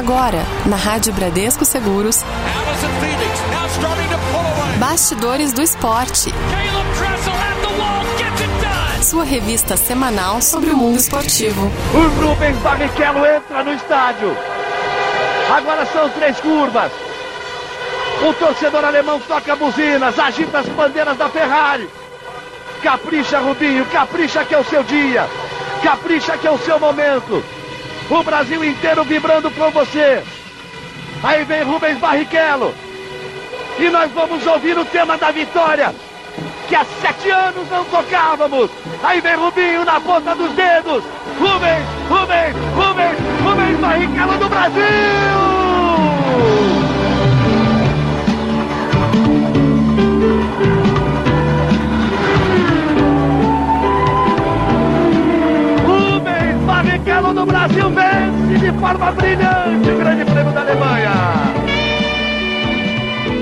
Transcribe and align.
Agora, 0.00 0.46
na 0.64 0.76
Rádio 0.76 1.12
Bradesco 1.12 1.62
Seguros. 1.62 2.24
Bastidores 4.78 5.52
do 5.52 5.60
Esporte. 5.60 6.32
Sua 9.02 9.24
revista 9.24 9.76
semanal 9.76 10.40
sobre 10.40 10.70
o 10.70 10.76
mundo 10.78 10.98
esportivo. 10.98 11.70
O 11.92 12.26
Rubens 12.26 12.56
Barrichello 12.60 13.26
entra 13.26 13.62
no 13.62 13.74
estádio. 13.74 14.34
Agora 15.54 15.84
são 15.84 16.08
três 16.08 16.40
curvas. 16.40 16.90
O 18.26 18.32
torcedor 18.32 18.82
alemão 18.82 19.20
toca 19.20 19.54
buzinas, 19.54 20.18
agita 20.18 20.60
as 20.60 20.68
bandeiras 20.70 21.18
da 21.18 21.28
Ferrari. 21.28 21.86
Capricha, 22.82 23.38
Rubinho, 23.38 23.84
capricha 23.84 24.46
que 24.46 24.54
é 24.54 24.58
o 24.58 24.64
seu 24.64 24.82
dia. 24.82 25.28
Capricha 25.82 26.38
que 26.38 26.46
é 26.46 26.50
o 26.50 26.58
seu 26.58 26.80
momento. 26.80 27.59
O 28.10 28.22
Brasil 28.24 28.64
inteiro 28.64 29.04
vibrando 29.04 29.50
por 29.52 29.70
você. 29.70 30.22
Aí 31.22 31.44
vem 31.44 31.62
Rubens 31.62 31.96
Barrichello. 31.98 32.74
E 33.78 33.88
nós 33.88 34.10
vamos 34.10 34.44
ouvir 34.46 34.76
o 34.76 34.84
tema 34.84 35.16
da 35.16 35.30
vitória. 35.30 35.94
Que 36.68 36.74
há 36.74 36.84
sete 37.00 37.30
anos 37.30 37.70
não 37.70 37.84
tocávamos. 37.84 38.68
Aí 39.02 39.20
vem 39.20 39.36
Rubinho 39.36 39.84
na 39.84 40.00
ponta 40.00 40.34
dos 40.34 40.52
dedos. 40.52 41.04
Rubens, 41.38 41.84
Rubens, 42.08 42.56
Rubens, 42.74 43.16
Rubens 43.44 43.78
Barrichello 43.78 44.38
do 44.38 44.48
Brasil! 44.48 44.80
Barrichello 57.30 57.34
do 57.34 57.46
Brasil 57.46 57.90
vence 57.90 58.58
de 58.58 58.78
forma 58.78 59.12
brilhante 59.12 59.90
o 59.90 59.98
Grande 59.98 60.24
Prêmio 60.24 60.52
da 60.52 60.60
Alemanha. 60.60 61.10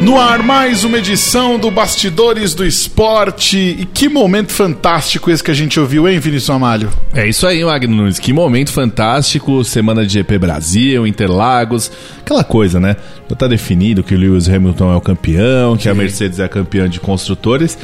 No 0.03 0.19
ar, 0.19 0.43
mais 0.43 0.85
uma 0.85 0.99
edição 0.99 1.59
do 1.59 1.71
Bastidores 1.71 2.55
do 2.55 2.65
Esporte. 2.65 3.59
E 3.59 3.85
que 3.85 4.09
momento 4.09 4.53
fantástico 4.53 5.31
esse 5.31 5.43
que 5.43 5.51
a 5.51 5.55
gente 5.55 5.81
ouviu, 5.81 6.09
hein, 6.09 6.21
Vinícius 6.21 6.51
Amalho? 6.51 6.91
É 7.13 7.27
isso 7.27 7.47
aí, 7.47 7.65
Magno 7.65 7.97
Nunes. 7.97 8.19
Que 8.19 8.33
momento 8.33 8.71
fantástico. 8.71 9.65
Semana 9.65 10.07
de 10.07 10.13
GP 10.15 10.39
Brasil, 10.39 11.07
Interlagos. 11.07 11.91
Aquela 12.21 12.45
coisa, 12.45 12.79
né? 12.79 12.97
Já 13.29 13.37
tá 13.37 13.49
definido 13.49 14.05
que 14.05 14.15
o 14.15 14.19
Lewis 14.19 14.49
Hamilton 14.49 14.93
é 14.93 14.97
o 14.97 15.01
campeão, 15.01 15.77
que 15.77 15.85
Sim. 15.85 15.91
a 15.91 15.95
Mercedes 15.95 16.39
é 16.39 16.45
a 16.45 16.49
campeã 16.49 16.89
de 16.89 17.01
construtores. 17.01 17.77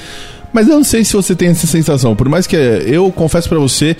Mas 0.52 0.68
eu 0.68 0.77
não 0.77 0.84
sei 0.84 1.05
se 1.05 1.14
você 1.14 1.34
tem 1.34 1.48
essa 1.48 1.66
sensação. 1.66 2.14
Por 2.14 2.28
mais 2.28 2.46
que 2.46 2.55
eu 2.55 3.11
confesso 3.11 3.48
para 3.48 3.58
você 3.58 3.96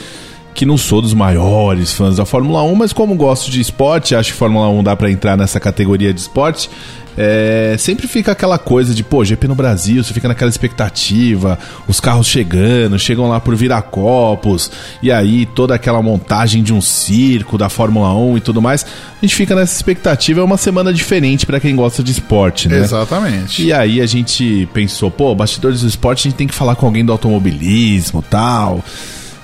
que 0.55 0.65
não 0.65 0.79
sou 0.79 1.03
dos 1.03 1.13
maiores 1.13 1.93
fãs 1.93 2.17
da 2.17 2.25
Fórmula 2.25 2.63
1, 2.63 2.75
mas 2.77 2.93
como 2.93 3.15
gosto 3.17 3.51
de 3.51 3.61
esporte, 3.61 4.15
acho 4.15 4.33
que 4.33 4.39
Fórmula 4.39 4.69
1 4.69 4.85
dá 4.85 4.95
para 4.95 5.11
entrar 5.11 5.37
nessa 5.37 5.59
categoria 5.59 6.15
de 6.15 6.21
esporte. 6.21 6.71
É, 7.17 7.77
sempre 7.79 8.09
fica 8.09 8.33
aquela 8.33 8.59
coisa 8.59 8.93
de, 8.93 9.05
pô, 9.05 9.25
GP 9.25 9.47
no 9.47 9.55
Brasil, 9.55 10.03
você 10.03 10.13
fica 10.13 10.27
naquela 10.27 10.51
expectativa, 10.51 11.59
os 11.87 12.01
carros 12.01 12.27
chegando, 12.27 12.99
chegam 12.99 13.29
lá 13.29 13.39
por 13.39 13.55
Viracopos, 13.55 14.71
e 15.01 15.13
aí 15.13 15.47
toda 15.47 15.75
aquela 15.75 16.03
montagem 16.03 16.63
de 16.63 16.73
um 16.73 16.81
circo 16.81 17.57
da 17.57 17.69
Fórmula 17.69 18.13
1 18.15 18.39
e 18.39 18.41
tudo 18.41 18.61
mais. 18.61 18.85
A 18.85 19.25
gente 19.25 19.37
fica 19.37 19.55
nessa 19.55 19.75
expectativa, 19.75 20.41
é 20.41 20.45
uma 20.45 20.57
semana 20.57 20.93
diferente 20.93 21.47
para 21.47 21.61
quem 21.61 21.77
gosta 21.77 22.03
de 22.03 22.11
esporte, 22.11 22.69
né? 22.69 22.79
Exatamente. 22.79 23.63
E 23.63 23.73
aí 23.73 24.01
a 24.01 24.07
gente 24.07 24.69
pensou, 24.73 25.11
pô, 25.11 25.35
bastidores 25.35 25.83
do 25.83 25.89
esporte, 25.89 26.27
a 26.27 26.31
gente 26.31 26.39
tem 26.39 26.49
que 26.49 26.55
falar 26.55 26.75
com 26.75 26.87
alguém 26.87 27.05
do 27.05 27.13
automobilismo 27.13 28.23
tal. 28.23 28.83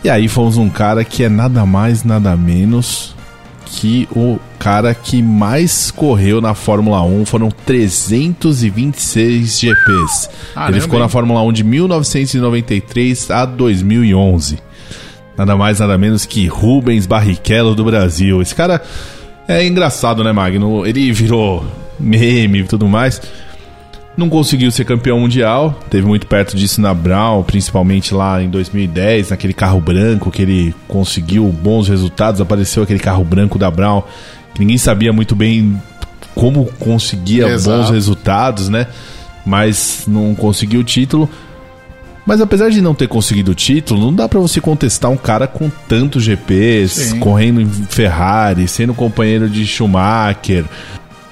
E 0.02 0.08
aí 0.08 0.28
fomos 0.28 0.56
um 0.56 0.70
cara 0.70 1.04
que 1.04 1.22
é 1.24 1.28
nada 1.28 1.66
mais, 1.66 2.04
nada 2.04 2.34
menos 2.36 3.14
que 3.66 4.08
o 4.10 4.38
cara 4.58 4.92
que 4.94 5.22
mais 5.22 5.90
correu 5.92 6.40
na 6.40 6.54
Fórmula 6.54 7.02
1 7.02 7.24
foram 7.26 7.50
326 7.50 9.60
GPs. 9.60 10.28
Ah, 10.56 10.68
Ele 10.68 10.80
ficou 10.80 10.94
bem. 10.98 11.02
na 11.02 11.08
Fórmula 11.08 11.42
1 11.42 11.52
de 11.52 11.64
1993 11.64 13.30
a 13.30 13.44
2011. 13.44 14.58
Nada 15.36 15.56
mais, 15.56 15.78
nada 15.78 15.96
menos 15.96 16.27
que 16.27 16.46
Rubens 16.46 17.06
Barrichello 17.06 17.74
do 17.74 17.84
Brasil. 17.84 18.42
Esse 18.42 18.55
cara 18.55 18.83
é 19.46 19.64
engraçado, 19.66 20.24
né, 20.24 20.33
Magno? 20.33 20.84
Ele 20.84 21.12
virou 21.12 21.64
meme 21.98 22.60
e 22.60 22.64
tudo 22.64 22.89
mais 22.89 23.20
não 24.16 24.28
conseguiu 24.28 24.70
ser 24.70 24.84
campeão 24.84 25.20
mundial, 25.20 25.78
teve 25.88 26.06
muito 26.06 26.26
perto 26.26 26.56
disso 26.56 26.80
na 26.80 26.92
Brown, 26.92 27.42
principalmente 27.42 28.12
lá 28.12 28.42
em 28.42 28.50
2010, 28.50 29.30
naquele 29.30 29.54
carro 29.54 29.80
branco 29.80 30.30
que 30.30 30.42
ele 30.42 30.74
conseguiu 30.86 31.46
bons 31.46 31.88
resultados, 31.88 32.40
apareceu 32.40 32.82
aquele 32.82 32.98
carro 32.98 33.24
branco 33.24 33.58
da 33.58 33.70
Brown, 33.70 34.02
que 34.54 34.60
ninguém 34.60 34.78
sabia 34.78 35.12
muito 35.12 35.34
bem 35.34 35.80
como 36.34 36.66
conseguia 36.78 37.48
Exato. 37.48 37.76
bons 37.78 37.90
resultados, 37.90 38.68
né? 38.68 38.86
Mas 39.44 40.04
não 40.06 40.34
conseguiu 40.34 40.80
o 40.80 40.84
título. 40.84 41.28
Mas 42.27 42.40
apesar 42.40 42.70
de 42.70 42.80
não 42.80 42.94
ter 42.94 43.08
conseguido 43.08 43.52
o 43.52 43.54
título, 43.54 44.00
não 44.00 44.14
dá 44.14 44.28
para 44.28 44.38
você 44.38 44.60
contestar 44.60 45.10
um 45.10 45.16
cara 45.16 45.46
com 45.46 45.70
tantos 45.88 46.22
GPs, 46.22 46.92
Sim. 46.92 47.18
correndo 47.18 47.60
em 47.60 47.66
Ferrari, 47.66 48.68
sendo 48.68 48.94
companheiro 48.94 49.48
de 49.48 49.66
Schumacher, 49.66 50.64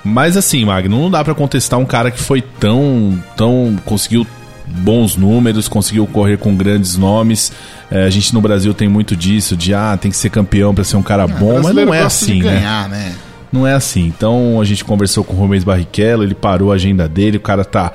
mas 0.04 0.36
assim, 0.36 0.64
Magno, 0.64 1.00
não 1.00 1.10
dá 1.10 1.22
para 1.22 1.34
contestar 1.34 1.78
um 1.78 1.84
cara 1.84 2.10
que 2.10 2.20
foi 2.20 2.40
tão. 2.40 3.22
tão. 3.36 3.76
conseguiu 3.84 4.26
bons 4.66 5.16
números, 5.16 5.66
conseguiu 5.66 6.06
correr 6.06 6.36
com 6.36 6.54
grandes 6.54 6.96
nomes. 6.96 7.52
É, 7.90 8.04
a 8.04 8.10
gente 8.10 8.34
no 8.34 8.40
Brasil 8.40 8.74
tem 8.74 8.88
muito 8.88 9.16
disso, 9.16 9.56
de 9.56 9.72
ah, 9.74 9.98
tem 10.00 10.10
que 10.10 10.16
ser 10.16 10.30
campeão 10.30 10.74
para 10.74 10.84
ser 10.84 10.96
um 10.96 11.02
cara 11.02 11.26
bom, 11.26 11.60
mas 11.62 11.74
não 11.74 11.94
é 11.94 12.02
assim, 12.02 12.42
né? 12.42 12.54
ganhar, 12.54 12.88
né? 12.88 12.98
né? 12.98 13.14
Não 13.50 13.66
é 13.66 13.72
assim. 13.72 14.06
Então 14.06 14.60
a 14.60 14.64
gente 14.64 14.84
conversou 14.84 15.24
com 15.24 15.34
o 15.34 15.36
Rubens 15.38 15.64
Barrichello, 15.64 16.22
ele 16.22 16.34
parou 16.34 16.70
a 16.70 16.74
agenda 16.74 17.08
dele, 17.08 17.38
o 17.38 17.40
cara 17.40 17.64
tá 17.64 17.92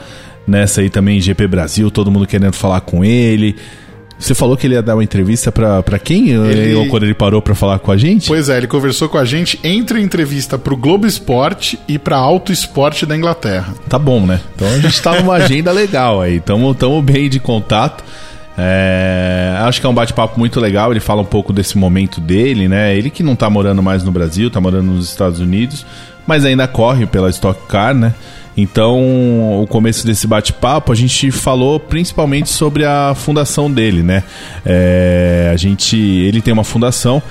nessa 0.48 0.82
aí 0.82 0.90
também 0.90 1.22
GP 1.22 1.48
Brasil, 1.48 1.90
todo 1.92 2.12
mundo 2.12 2.26
querendo 2.26 2.54
falar 2.54 2.82
com 2.82 3.04
ele. 3.04 3.56
Você 4.24 4.34
falou 4.34 4.56
que 4.56 4.66
ele 4.66 4.76
ia 4.76 4.82
dar 4.82 4.96
uma 4.96 5.04
entrevista 5.04 5.52
para 5.52 6.00
quem? 6.00 6.30
Ele... 6.30 6.74
Ou 6.76 6.88
quando 6.88 7.04
ele 7.04 7.14
parou 7.14 7.42
para 7.42 7.54
falar 7.54 7.80
com 7.80 7.92
a 7.92 7.98
gente? 7.98 8.28
Pois 8.28 8.48
é, 8.48 8.58
ele 8.58 8.68
conversou 8.68 9.10
com 9.10 9.18
a 9.18 9.26
gente 9.26 9.60
entre 9.64 10.00
a 10.00 10.02
entrevista 10.02 10.58
pro 10.58 10.78
Globo 10.78 11.06
Esporte 11.06 11.78
e 11.90 12.00
pra 12.00 12.16
Auto 12.16 12.52
Esporte 12.52 13.06
da 13.06 13.18
Inglaterra. 13.18 13.74
Tá 13.90 14.00
bom, 14.00 14.26
né? 14.26 14.40
Então 14.56 14.68
a 14.68 14.80
gente 14.80 15.02
tá 15.02 15.20
numa 15.20 15.34
agenda 15.44 15.74
legal 15.74 16.22
aí. 16.22 16.40
Tamo, 16.40 16.74
tamo 16.74 17.02
bem 17.02 17.30
de 17.30 17.40
contato. 17.40 18.02
É, 18.58 19.58
acho 19.60 19.82
que 19.82 19.86
é 19.86 19.90
um 19.90 19.94
bate-papo 19.94 20.40
muito 20.40 20.58
legal. 20.58 20.92
Ele 20.92 21.02
fala 21.02 21.22
um 21.22 21.26
pouco 21.26 21.52
desse 21.52 21.78
momento 21.78 22.22
dele, 22.22 22.70
né? 22.70 22.96
Ele 22.96 23.10
que 23.10 23.24
não 23.24 23.36
tá 23.36 23.50
morando 23.50 23.84
mais 23.84 24.04
no 24.06 24.12
Brasil, 24.12 24.50
tá 24.50 24.62
morando 24.62 24.92
nos 24.92 25.10
Estados 25.10 25.42
Unidos, 25.42 25.86
mas 26.26 26.46
ainda 26.46 26.68
corre 26.68 27.06
pela 27.06 27.30
Stock 27.30 27.68
Car, 27.68 27.94
né? 27.94 28.14
Então, 28.56 29.62
o 29.62 29.68
começo 29.68 30.06
desse 30.06 30.28
bate-papo, 30.28 30.92
a 30.92 30.96
gente 30.96 31.32
falou 31.32 31.80
principalmente 31.80 32.50
sobre 32.50 32.86
a 32.86 33.16
fundação 33.16 33.72
dele, 33.72 34.04
né? 34.04 34.24
É, 34.64 35.50
a 35.52 35.58
gente, 35.58 35.98
ele 35.98 36.42
tem 36.42 36.54
uma 36.54 36.64
fundação 36.64 37.22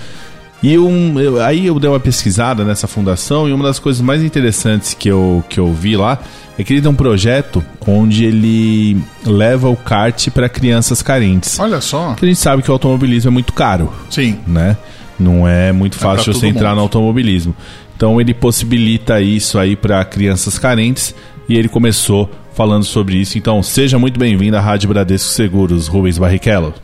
e 0.62 0.78
um, 0.78 1.19
eu, 1.19 1.42
aí 1.42 1.66
eu 1.66 1.78
dei 1.81 1.91
uma 1.91 1.98
pesquisada 1.98 2.64
nessa 2.64 2.86
fundação 2.86 3.48
e 3.48 3.52
uma 3.52 3.64
das 3.64 3.81
coisas 3.81 4.00
mais 4.00 4.22
interessantes 4.22 4.94
que 4.94 5.08
eu, 5.08 5.42
que 5.48 5.58
eu 5.58 5.72
vi 5.72 5.97
lá 5.97 6.20
é 6.56 6.62
que 6.62 6.72
ele 6.72 6.81
tem 6.81 6.91
um 6.91 6.94
projeto 6.94 7.64
onde 7.84 8.25
ele 8.25 9.02
leva 9.26 9.69
o 9.69 9.75
kart 9.75 10.28
para 10.31 10.48
crianças 10.48 11.02
carentes. 11.02 11.58
Olha 11.58 11.81
só. 11.81 12.10
Porque 12.10 12.26
a 12.26 12.28
gente 12.28 12.38
sabe 12.38 12.62
que 12.62 12.70
o 12.70 12.72
automobilismo 12.72 13.28
é 13.28 13.32
muito 13.32 13.52
caro. 13.52 13.92
Sim. 14.08 14.38
Né? 14.47 14.76
Não 15.19 15.48
é 15.48 15.72
muito 15.72 15.97
é 15.97 16.00
fácil 16.00 16.32
você 16.32 16.47
entrar 16.47 16.69
mundo. 16.69 16.76
no 16.76 16.82
automobilismo. 16.82 17.56
Então 18.02 18.20
ele 18.20 18.34
possibilita 18.34 19.20
isso 19.20 19.60
aí 19.60 19.76
para 19.76 20.04
crianças 20.04 20.58
carentes 20.58 21.14
e 21.48 21.56
ele 21.56 21.68
começou 21.68 22.28
falando 22.52 22.82
sobre 22.82 23.14
isso. 23.14 23.38
Então 23.38 23.62
seja 23.62 23.96
muito 23.96 24.18
bem-vindo 24.18 24.56
à 24.56 24.60
Rádio 24.60 24.88
Bradesco 24.88 25.28
Seguros, 25.28 25.86
Rubens 25.86 26.18
Barrichello. 26.18 26.74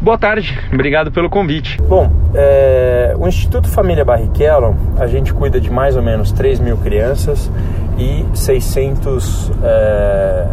Boa 0.00 0.16
tarde, 0.16 0.56
obrigado 0.72 1.10
pelo 1.10 1.28
convite. 1.28 1.82
Bom, 1.82 2.12
é, 2.32 3.12
o 3.18 3.26
Instituto 3.26 3.66
Família 3.66 4.04
Barrichello, 4.04 4.76
a 5.00 5.08
gente 5.08 5.34
cuida 5.34 5.60
de 5.60 5.68
mais 5.68 5.96
ou 5.96 6.02
menos 6.02 6.30
3 6.30 6.60
mil 6.60 6.76
crianças 6.76 7.50
e 7.98 8.24
600, 8.32 9.50
é, 9.64 10.46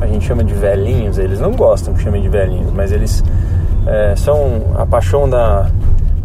a 0.00 0.06
gente 0.08 0.26
chama 0.26 0.42
de 0.42 0.54
velhinhos, 0.54 1.18
eles 1.18 1.38
não 1.38 1.52
gostam 1.52 1.94
que 1.94 2.02
chamem 2.02 2.20
de 2.20 2.28
velhinhos, 2.28 2.72
mas 2.72 2.90
eles 2.90 3.22
é, 3.86 4.16
são 4.16 4.74
a 4.74 4.84
paixão 4.84 5.30
da, 5.30 5.70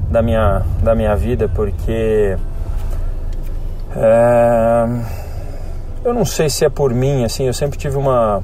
da, 0.10 0.24
minha, 0.24 0.64
da 0.82 0.96
minha 0.96 1.16
vida, 1.16 1.48
porque 1.48 2.36
é... 3.96 4.86
Eu 6.04 6.14
não 6.14 6.26
sei 6.26 6.50
se 6.50 6.64
é 6.64 6.70
por 6.70 6.94
mim, 6.94 7.24
assim, 7.24 7.46
eu 7.46 7.54
sempre 7.54 7.78
tive 7.78 7.98
uma. 7.98 8.42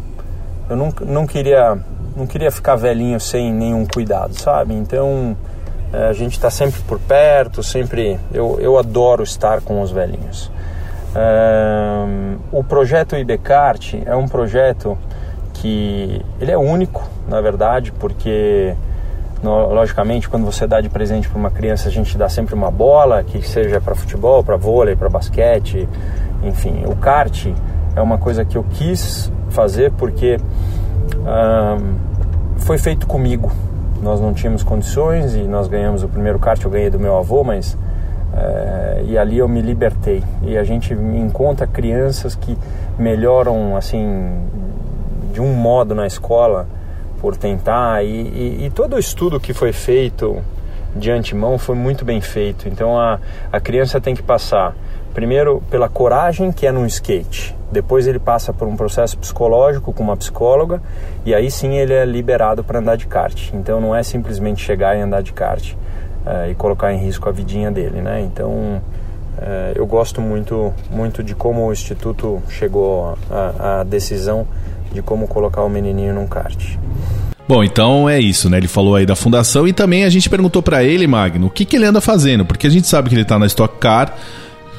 Eu 0.69 0.75
não, 0.75 0.93
não 1.01 1.25
queria 1.25 1.77
não 2.15 2.27
queria 2.27 2.51
ficar 2.51 2.75
velhinho 2.75 3.19
sem 3.19 3.51
nenhum 3.51 3.85
cuidado, 3.85 4.33
sabe? 4.39 4.73
Então 4.73 5.35
é, 5.91 6.05
a 6.05 6.13
gente 6.13 6.33
está 6.33 6.49
sempre 6.49 6.81
por 6.81 6.99
perto, 6.99 7.63
sempre. 7.63 8.19
Eu, 8.33 8.59
eu 8.59 8.77
adoro 8.77 9.23
estar 9.23 9.61
com 9.61 9.81
os 9.81 9.91
velhinhos. 9.91 10.51
É... 11.15 12.05
O 12.51 12.63
projeto 12.63 13.15
IBCart 13.15 13.95
é 14.05 14.15
um 14.15 14.27
projeto 14.27 14.97
que 15.53 16.21
ele 16.39 16.51
é 16.51 16.57
único, 16.57 17.07
na 17.27 17.39
verdade, 17.41 17.91
porque 17.93 18.75
logicamente, 19.43 20.29
quando 20.29 20.45
você 20.45 20.65
dá 20.65 20.79
de 20.79 20.89
presente 20.89 21.27
para 21.27 21.37
uma 21.37 21.51
criança, 21.51 21.89
a 21.89 21.91
gente 21.91 22.17
dá 22.17 22.29
sempre 22.29 22.55
uma 22.55 22.71
bola, 22.71 23.23
que 23.23 23.41
seja 23.47 23.81
para 23.81 23.93
futebol, 23.93 24.43
para 24.43 24.55
vôlei, 24.55 24.95
para 24.95 25.09
basquete, 25.09 25.87
enfim. 26.43 26.83
O 26.85 26.95
kart 26.95 27.47
é 27.95 28.01
uma 28.01 28.17
coisa 28.17 28.45
que 28.45 28.57
eu 28.57 28.65
quis 28.71 29.31
fazer 29.49 29.91
porque 29.91 30.37
foi 32.57 32.77
feito 32.77 33.05
comigo. 33.05 33.51
Nós 34.01 34.19
não 34.19 34.33
tínhamos 34.33 34.63
condições 34.63 35.35
e 35.35 35.43
nós 35.43 35.67
ganhamos 35.67 36.03
o 36.03 36.09
primeiro 36.09 36.39
kart, 36.39 36.61
eu 36.63 36.71
ganhei 36.71 36.89
do 36.89 36.99
meu 36.99 37.17
avô, 37.17 37.43
mas 37.43 37.77
é, 38.35 39.03
e 39.05 39.17
ali 39.17 39.37
eu 39.37 39.47
me 39.47 39.61
libertei. 39.61 40.23
E 40.41 40.57
a 40.57 40.63
gente 40.63 40.93
encontra 40.93 41.67
crianças 41.67 42.35
que 42.35 42.57
melhoram 42.97 43.77
assim 43.77 44.31
de 45.31 45.41
um 45.41 45.53
modo 45.53 45.95
na 45.95 46.05
escola 46.05 46.67
por 47.23 47.37
tentar 47.37 48.03
e, 48.03 48.09
e, 48.09 48.65
e 48.65 48.69
todo 48.69 48.97
o 48.97 48.99
estudo 48.99 49.39
que 49.39 49.53
foi 49.53 49.71
feito 49.71 50.43
de 50.93 51.09
antemão 51.09 51.57
foi 51.57 51.73
muito 51.73 52.03
bem 52.03 52.19
feito. 52.19 52.67
Então 52.67 52.99
a, 52.99 53.17
a 53.49 53.61
criança 53.61 54.01
tem 54.01 54.13
que 54.13 54.21
passar 54.21 54.75
primeiro 55.13 55.63
pela 55.71 55.87
coragem 55.87 56.51
que 56.51 56.67
é 56.67 56.71
no 56.73 56.85
skate, 56.85 57.55
depois 57.71 58.07
ele 58.07 58.19
passa 58.19 58.51
por 58.51 58.67
um 58.67 58.75
processo 58.75 59.17
psicológico 59.17 59.93
com 59.93 60.03
uma 60.03 60.17
psicóloga 60.17 60.81
e 61.23 61.33
aí 61.33 61.49
sim 61.49 61.77
ele 61.77 61.93
é 61.93 62.03
liberado 62.03 62.61
para 62.61 62.79
andar 62.79 62.97
de 62.97 63.07
kart. 63.07 63.53
Então 63.53 63.79
não 63.79 63.95
é 63.95 64.03
simplesmente 64.03 64.61
chegar 64.61 64.97
e 64.97 64.99
andar 64.99 65.23
de 65.23 65.31
kart 65.31 65.71
uh, 65.71 66.51
e 66.51 66.55
colocar 66.55 66.91
em 66.91 66.97
risco 66.97 67.29
a 67.29 67.31
vidinha 67.31 67.71
dele, 67.71 68.01
né? 68.01 68.19
Então 68.19 68.51
uh, 68.51 68.81
eu 69.73 69.85
gosto 69.85 70.19
muito, 70.19 70.73
muito 70.91 71.23
de 71.23 71.33
como 71.33 71.65
o 71.65 71.71
Instituto 71.71 72.43
chegou 72.49 73.17
à 73.31 73.85
decisão 73.85 74.45
de 74.93 75.01
como 75.01 75.27
colocar 75.27 75.63
o 75.63 75.69
menininho 75.69 76.13
num 76.13 76.27
kart. 76.27 76.77
Bom, 77.47 77.63
então 77.63 78.07
é 78.07 78.19
isso, 78.19 78.49
né? 78.49 78.57
Ele 78.57 78.67
falou 78.67 78.95
aí 78.95 79.05
da 79.05 79.15
fundação 79.15 79.67
e 79.67 79.73
também 79.73 80.05
a 80.05 80.09
gente 80.09 80.29
perguntou 80.29 80.61
para 80.61 80.83
ele, 80.83 81.05
Magno, 81.05 81.47
o 81.47 81.49
que, 81.49 81.65
que 81.65 81.75
ele 81.75 81.85
anda 81.85 81.99
fazendo, 81.99 82.45
porque 82.45 82.67
a 82.67 82.69
gente 82.69 82.87
sabe 82.87 83.09
que 83.09 83.15
ele 83.15 83.25
tá 83.25 83.37
na 83.37 83.45
Stock 83.47 83.77
Car, 83.79 84.15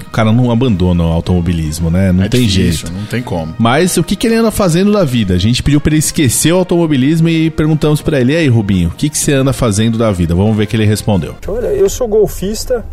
o 0.07 0.11
cara 0.11 0.33
não 0.33 0.51
abandona 0.51 1.05
o 1.05 1.09
automobilismo, 1.09 1.91
né? 1.91 2.11
Não 2.11 2.25
é 2.25 2.29
tem 2.29 2.47
difícil, 2.47 2.87
jeito. 2.87 2.93
Não 2.93 3.05
tem 3.07 3.21
como. 3.21 3.55
Mas 3.59 3.97
o 3.97 4.03
que, 4.03 4.17
que 4.17 4.27
ele 4.27 4.37
anda 4.37 4.51
fazendo 4.51 4.93
da 4.93 5.05
vida? 5.05 5.35
A 5.35 5.39
gente 5.39 5.63
pediu 5.63 5.81
para 5.81 5.91
ele 5.91 5.99
esquecer 5.99 6.53
o 6.53 6.57
automobilismo 6.57 7.29
e 7.29 7.51
perguntamos 7.51 8.01
para 8.01 8.21
ele: 8.21 8.33
e 8.33 8.37
aí, 8.37 8.49
Rubinho, 8.49 8.89
o 8.89 8.93
que, 8.93 9.11
que 9.11 9.19
você 9.19 9.33
anda 9.33 9.53
fazendo 9.53 9.99
da 9.99 10.11
vida? 10.11 10.35
Vamos 10.35 10.57
ver 10.57 10.65
o 10.65 10.67
que 10.67 10.77
ele 10.77 10.87
respondeu. 10.87 11.35
Olha, 11.47 11.67
eu 11.67 11.89
sou 11.91 12.09
golfista, 12.09 12.85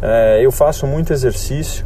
é, 0.00 0.40
eu 0.44 0.52
faço 0.52 0.86
muito 0.86 1.12
exercício, 1.12 1.84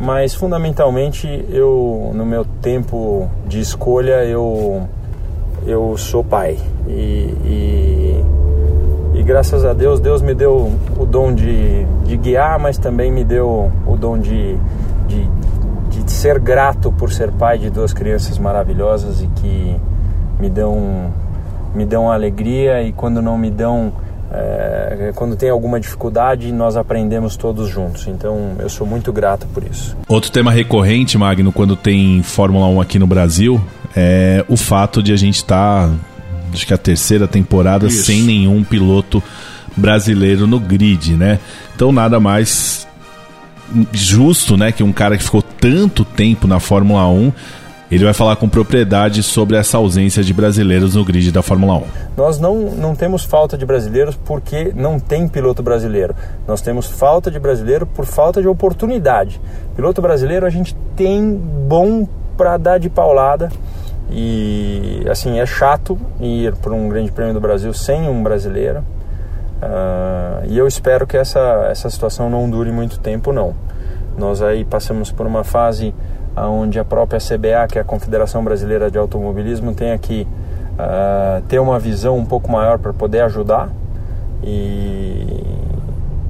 mas 0.00 0.34
fundamentalmente 0.34 1.44
eu, 1.50 2.10
no 2.14 2.24
meu 2.24 2.44
tempo 2.62 3.28
de 3.46 3.60
escolha, 3.60 4.24
eu, 4.24 4.88
eu 5.66 5.96
sou 5.98 6.24
pai. 6.24 6.58
e, 6.88 7.34
e 7.44 8.24
e 9.20 9.22
graças 9.22 9.66
a 9.66 9.74
Deus, 9.74 10.00
Deus 10.00 10.22
me 10.22 10.32
deu 10.32 10.72
o 10.98 11.04
dom 11.04 11.34
de, 11.34 11.84
de 12.04 12.16
guiar, 12.16 12.58
mas 12.58 12.78
também 12.78 13.12
me 13.12 13.22
deu 13.22 13.70
o 13.86 13.94
dom 13.94 14.18
de, 14.18 14.56
de, 15.06 15.28
de 15.90 16.10
ser 16.10 16.38
grato 16.38 16.90
por 16.90 17.12
ser 17.12 17.30
pai 17.30 17.58
de 17.58 17.68
duas 17.68 17.92
crianças 17.92 18.38
maravilhosas 18.38 19.20
e 19.20 19.26
que 19.26 19.76
me 20.38 20.48
dão, 20.48 21.12
me 21.74 21.84
dão 21.84 22.10
alegria 22.10 22.82
e 22.82 22.92
quando 22.92 23.20
não 23.20 23.36
me 23.36 23.50
dão, 23.50 23.92
é, 24.32 25.12
quando 25.14 25.34
tem 25.36 25.50
alguma 25.50 25.80
dificuldade, 25.80 26.52
nós 26.52 26.76
aprendemos 26.76 27.36
todos 27.36 27.68
juntos. 27.68 28.06
Então 28.06 28.56
eu 28.58 28.68
sou 28.68 28.86
muito 28.86 29.12
grato 29.12 29.46
por 29.48 29.62
isso. 29.64 29.96
Outro 30.08 30.30
tema 30.30 30.52
recorrente, 30.52 31.18
Magno, 31.18 31.52
quando 31.52 31.74
tem 31.76 32.22
Fórmula 32.22 32.66
1 32.66 32.80
aqui 32.80 32.98
no 32.98 33.06
Brasil, 33.06 33.60
é 33.96 34.44
o 34.48 34.56
fato 34.56 35.02
de 35.02 35.12
a 35.12 35.16
gente 35.16 35.36
estar. 35.36 35.88
Tá 35.88 35.94
acho 36.52 36.66
que 36.66 36.74
a 36.74 36.78
terceira 36.78 37.28
temporada 37.28 37.86
Isso. 37.86 38.04
sem 38.04 38.22
nenhum 38.22 38.64
piloto 38.64 39.22
brasileiro 39.76 40.46
no 40.46 40.58
grid, 40.58 41.16
né? 41.16 41.38
Então 41.74 41.92
nada 41.92 42.18
mais 42.18 42.86
justo, 43.92 44.56
né, 44.56 44.72
que 44.72 44.82
um 44.82 44.92
cara 44.92 45.16
que 45.16 45.22
ficou 45.22 45.42
tanto 45.42 46.04
tempo 46.04 46.48
na 46.48 46.58
Fórmula 46.58 47.06
1 47.08 47.32
ele 47.90 48.04
vai 48.04 48.14
falar 48.14 48.36
com 48.36 48.48
propriedade 48.48 49.22
sobre 49.22 49.56
essa 49.56 49.78
ausência 49.78 50.22
de 50.22 50.32
brasileiros 50.32 50.94
no 50.94 51.04
grid 51.04 51.32
da 51.32 51.42
Fórmula 51.42 51.78
1. 51.78 51.82
Nós 52.16 52.38
não, 52.38 52.56
não 52.70 52.94
temos 52.94 53.24
falta 53.24 53.58
de 53.58 53.66
brasileiros 53.66 54.16
porque 54.16 54.72
não 54.74 55.00
tem 55.00 55.26
piloto 55.26 55.62
brasileiro. 55.62 56.14
Nós 56.46 56.60
temos 56.60 56.86
falta 56.86 57.30
de 57.30 57.40
brasileiro 57.40 57.86
por 57.86 58.04
falta 58.04 58.40
de 58.40 58.46
oportunidade. 58.46 59.40
Piloto 59.74 60.00
brasileiro 60.00 60.46
a 60.46 60.50
gente 60.50 60.74
tem 60.94 61.34
bom 61.34 62.06
para 62.36 62.56
dar 62.56 62.78
de 62.78 62.88
paulada 62.88 63.50
e 64.10 65.04
assim, 65.08 65.38
é 65.38 65.46
chato 65.46 65.98
ir 66.20 66.54
para 66.56 66.72
um 66.72 66.88
Grande 66.88 67.12
Prêmio 67.12 67.34
do 67.34 67.40
Brasil 67.40 67.72
sem 67.72 68.08
um 68.08 68.22
brasileiro. 68.22 68.80
Uh, 69.60 70.46
e 70.48 70.56
eu 70.56 70.66
espero 70.66 71.06
que 71.06 71.16
essa, 71.16 71.68
essa 71.70 71.90
situação 71.90 72.30
não 72.30 72.48
dure 72.48 72.72
muito 72.72 72.98
tempo, 72.98 73.32
não. 73.32 73.54
Nós 74.16 74.42
aí 74.42 74.64
passamos 74.64 75.12
por 75.12 75.26
uma 75.26 75.44
fase 75.44 75.94
onde 76.36 76.78
a 76.78 76.84
própria 76.84 77.18
CBA, 77.18 77.66
que 77.70 77.78
é 77.78 77.80
a 77.80 77.84
Confederação 77.84 78.42
Brasileira 78.42 78.90
de 78.90 78.98
Automobilismo, 78.98 79.74
tem 79.74 79.96
que 79.98 80.26
uh, 80.78 81.42
ter 81.48 81.58
uma 81.58 81.78
visão 81.78 82.16
um 82.16 82.24
pouco 82.24 82.50
maior 82.50 82.78
para 82.78 82.92
poder 82.92 83.20
ajudar 83.22 83.68
e, 84.42 85.42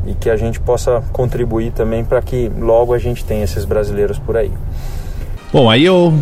e 0.06 0.14
que 0.18 0.30
a 0.30 0.36
gente 0.36 0.58
possa 0.60 1.02
contribuir 1.12 1.72
também 1.72 2.04
para 2.04 2.20
que 2.20 2.50
logo 2.58 2.92
a 2.92 2.98
gente 2.98 3.24
tenha 3.24 3.44
esses 3.44 3.64
brasileiros 3.64 4.18
por 4.18 4.36
aí. 4.36 4.52
Bom, 5.52 5.68
aí 5.68 5.84
eu 5.84 6.12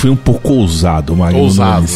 fui 0.00 0.08
um 0.08 0.16
pouco 0.16 0.54
ousado, 0.54 1.14
Magno 1.14 1.40
Ousado. 1.40 1.86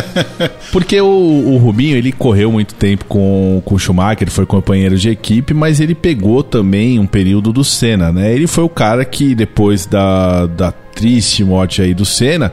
Porque 0.72 0.98
o, 0.98 1.06
o, 1.06 1.58
Rubinho, 1.58 1.94
ele 1.94 2.10
correu 2.10 2.50
muito 2.50 2.74
tempo 2.74 3.04
com, 3.04 3.60
com 3.62 3.74
o 3.74 3.78
Schumacher, 3.78 4.30
foi 4.30 4.46
companheiro 4.46 4.96
de 4.96 5.10
equipe, 5.10 5.52
mas 5.52 5.78
ele 5.78 5.94
pegou 5.94 6.42
também 6.42 6.98
um 6.98 7.06
período 7.06 7.52
do 7.52 7.62
Senna, 7.62 8.10
né? 8.10 8.34
Ele 8.34 8.46
foi 8.46 8.64
o 8.64 8.68
cara 8.68 9.04
que, 9.04 9.34
depois 9.34 9.84
da, 9.84 10.46
da 10.46 10.72
triste 10.72 11.44
morte 11.44 11.82
aí 11.82 11.92
do 11.92 12.06
Senna, 12.06 12.50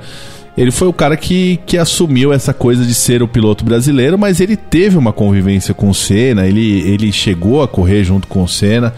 ele 0.57 0.71
foi 0.71 0.89
o 0.89 0.93
cara 0.93 1.15
que, 1.15 1.57
que 1.65 1.77
assumiu 1.77 2.33
essa 2.33 2.53
coisa 2.53 2.85
de 2.85 2.93
ser 2.93 3.23
o 3.23 3.29
piloto 3.29 3.63
brasileiro, 3.63 4.19
mas 4.19 4.41
ele 4.41 4.57
teve 4.57 4.97
uma 4.97 5.13
convivência 5.13 5.73
com 5.73 5.89
o 5.89 5.95
Senna, 5.95 6.45
ele, 6.45 6.81
ele 6.81 7.13
chegou 7.13 7.63
a 7.63 7.67
correr 7.67 8.03
junto 8.03 8.27
com 8.27 8.43
o 8.43 8.47
Senna. 8.47 8.93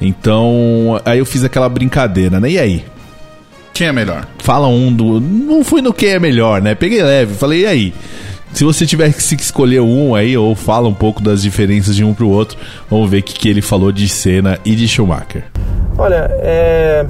Então, 0.00 1.00
aí 1.04 1.18
eu 1.18 1.26
fiz 1.26 1.42
aquela 1.42 1.68
brincadeira, 1.68 2.38
né? 2.38 2.50
E 2.50 2.58
aí? 2.60 2.91
Quem 3.82 3.88
é 3.88 3.92
melhor? 3.92 4.24
Fala 4.38 4.68
um 4.68 4.92
do. 4.92 5.18
Não 5.18 5.64
fui 5.64 5.82
no 5.82 5.92
quem 5.92 6.10
é 6.10 6.18
melhor, 6.20 6.62
né? 6.62 6.72
Peguei 6.72 7.02
leve, 7.02 7.34
falei, 7.34 7.62
e 7.62 7.66
aí? 7.66 7.94
Se 8.52 8.62
você 8.62 8.86
tiver 8.86 9.12
que 9.12 9.18
escolher 9.18 9.80
um 9.80 10.14
aí, 10.14 10.36
ou 10.36 10.54
fala 10.54 10.86
um 10.88 10.94
pouco 10.94 11.20
das 11.20 11.42
diferenças 11.42 11.96
de 11.96 12.04
um 12.04 12.14
pro 12.14 12.28
outro, 12.28 12.56
vamos 12.88 13.10
ver 13.10 13.18
o 13.18 13.22
que, 13.24 13.34
que 13.34 13.48
ele 13.48 13.60
falou 13.60 13.90
de 13.90 14.08
Senna 14.08 14.56
e 14.64 14.76
de 14.76 14.86
Schumacher. 14.86 15.46
Olha, 15.98 16.30
é. 16.38 17.04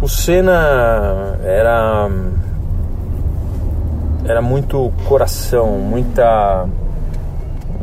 O 0.00 0.06
Senna 0.06 1.36
era. 1.42 2.08
Era 4.24 4.40
muito 4.40 4.92
coração, 5.04 5.78
muita. 5.78 6.68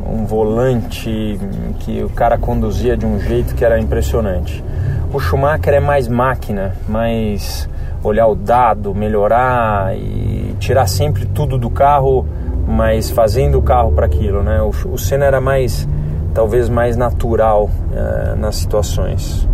Um 0.10 0.26
volante 0.26 1.38
que 1.82 2.02
o 2.02 2.08
cara 2.08 2.38
conduzia 2.38 2.96
de 2.96 3.06
um 3.06 3.20
jeito 3.20 3.54
que 3.56 3.66
era 3.66 3.78
impressionante. 3.78 4.64
O 5.12 5.20
Schumacher 5.20 5.74
é 5.74 5.80
mais 5.80 6.08
máquina, 6.08 6.76
mais 6.88 7.68
olhar 8.04 8.28
o 8.28 8.36
dado, 8.36 8.94
melhorar 8.94 9.98
e 9.98 10.56
tirar 10.60 10.86
sempre 10.86 11.26
tudo 11.26 11.58
do 11.58 11.70
carro, 11.70 12.28
mas 12.68 13.10
fazendo 13.10 13.58
o 13.58 13.62
carro 13.62 13.92
para 13.92 14.06
aquilo, 14.06 14.44
né? 14.44 14.62
O, 14.62 14.70
o 14.70 14.98
Senna 15.00 15.26
era 15.26 15.42
mais, 15.42 15.88
talvez 16.34 16.70
mais 16.70 16.96
natural 16.96 17.72
uh, 17.92 18.36
nas 18.40 18.58
situações. 18.58 19.48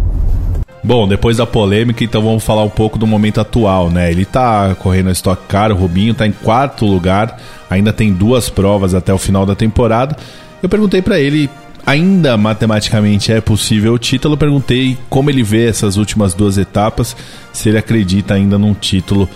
Bom, 0.84 1.08
depois 1.08 1.38
da 1.38 1.48
polêmica, 1.48 2.04
então 2.04 2.22
vamos 2.22 2.44
falar 2.44 2.64
um 2.64 2.70
pouco 2.70 3.00
do 3.00 3.08
momento 3.08 3.40
atual, 3.40 3.90
né? 3.90 4.12
Ele 4.12 4.26
tá 4.26 4.76
correndo 4.76 5.08
a 5.08 5.14
Stock 5.14 5.42
Car, 5.48 5.72
o 5.72 5.76
Rubinho 5.76 6.14
tá 6.14 6.28
em 6.28 6.34
quarto 6.34 6.86
lugar, 6.86 7.40
ainda 7.70 7.94
tem 7.94 8.12
duas 8.12 8.50
provas 8.50 8.94
até 8.94 9.14
o 9.14 9.18
final 9.18 9.46
da 9.46 9.56
temporada. 9.56 10.18
Eu 10.62 10.68
perguntei 10.68 11.02
para 11.02 11.18
ele 11.18 11.50
ainda 11.86 12.38
matematicamente 12.38 13.32
é 13.32 13.40
possível 13.40 13.94
o 13.94 14.00
título, 14.00 14.38
perguntei 14.38 14.98
como 15.10 15.30
ele 15.30 15.44
vê 15.44 15.70
essas 15.70 15.98
últimas 15.98 16.34
duas 16.34 16.58
etapas, 16.58 17.16
se 17.54 17.70
ele 17.70 17.78
acredita 17.78 18.34
ainda 18.34 18.58
num 18.58 18.74
título 18.74 19.30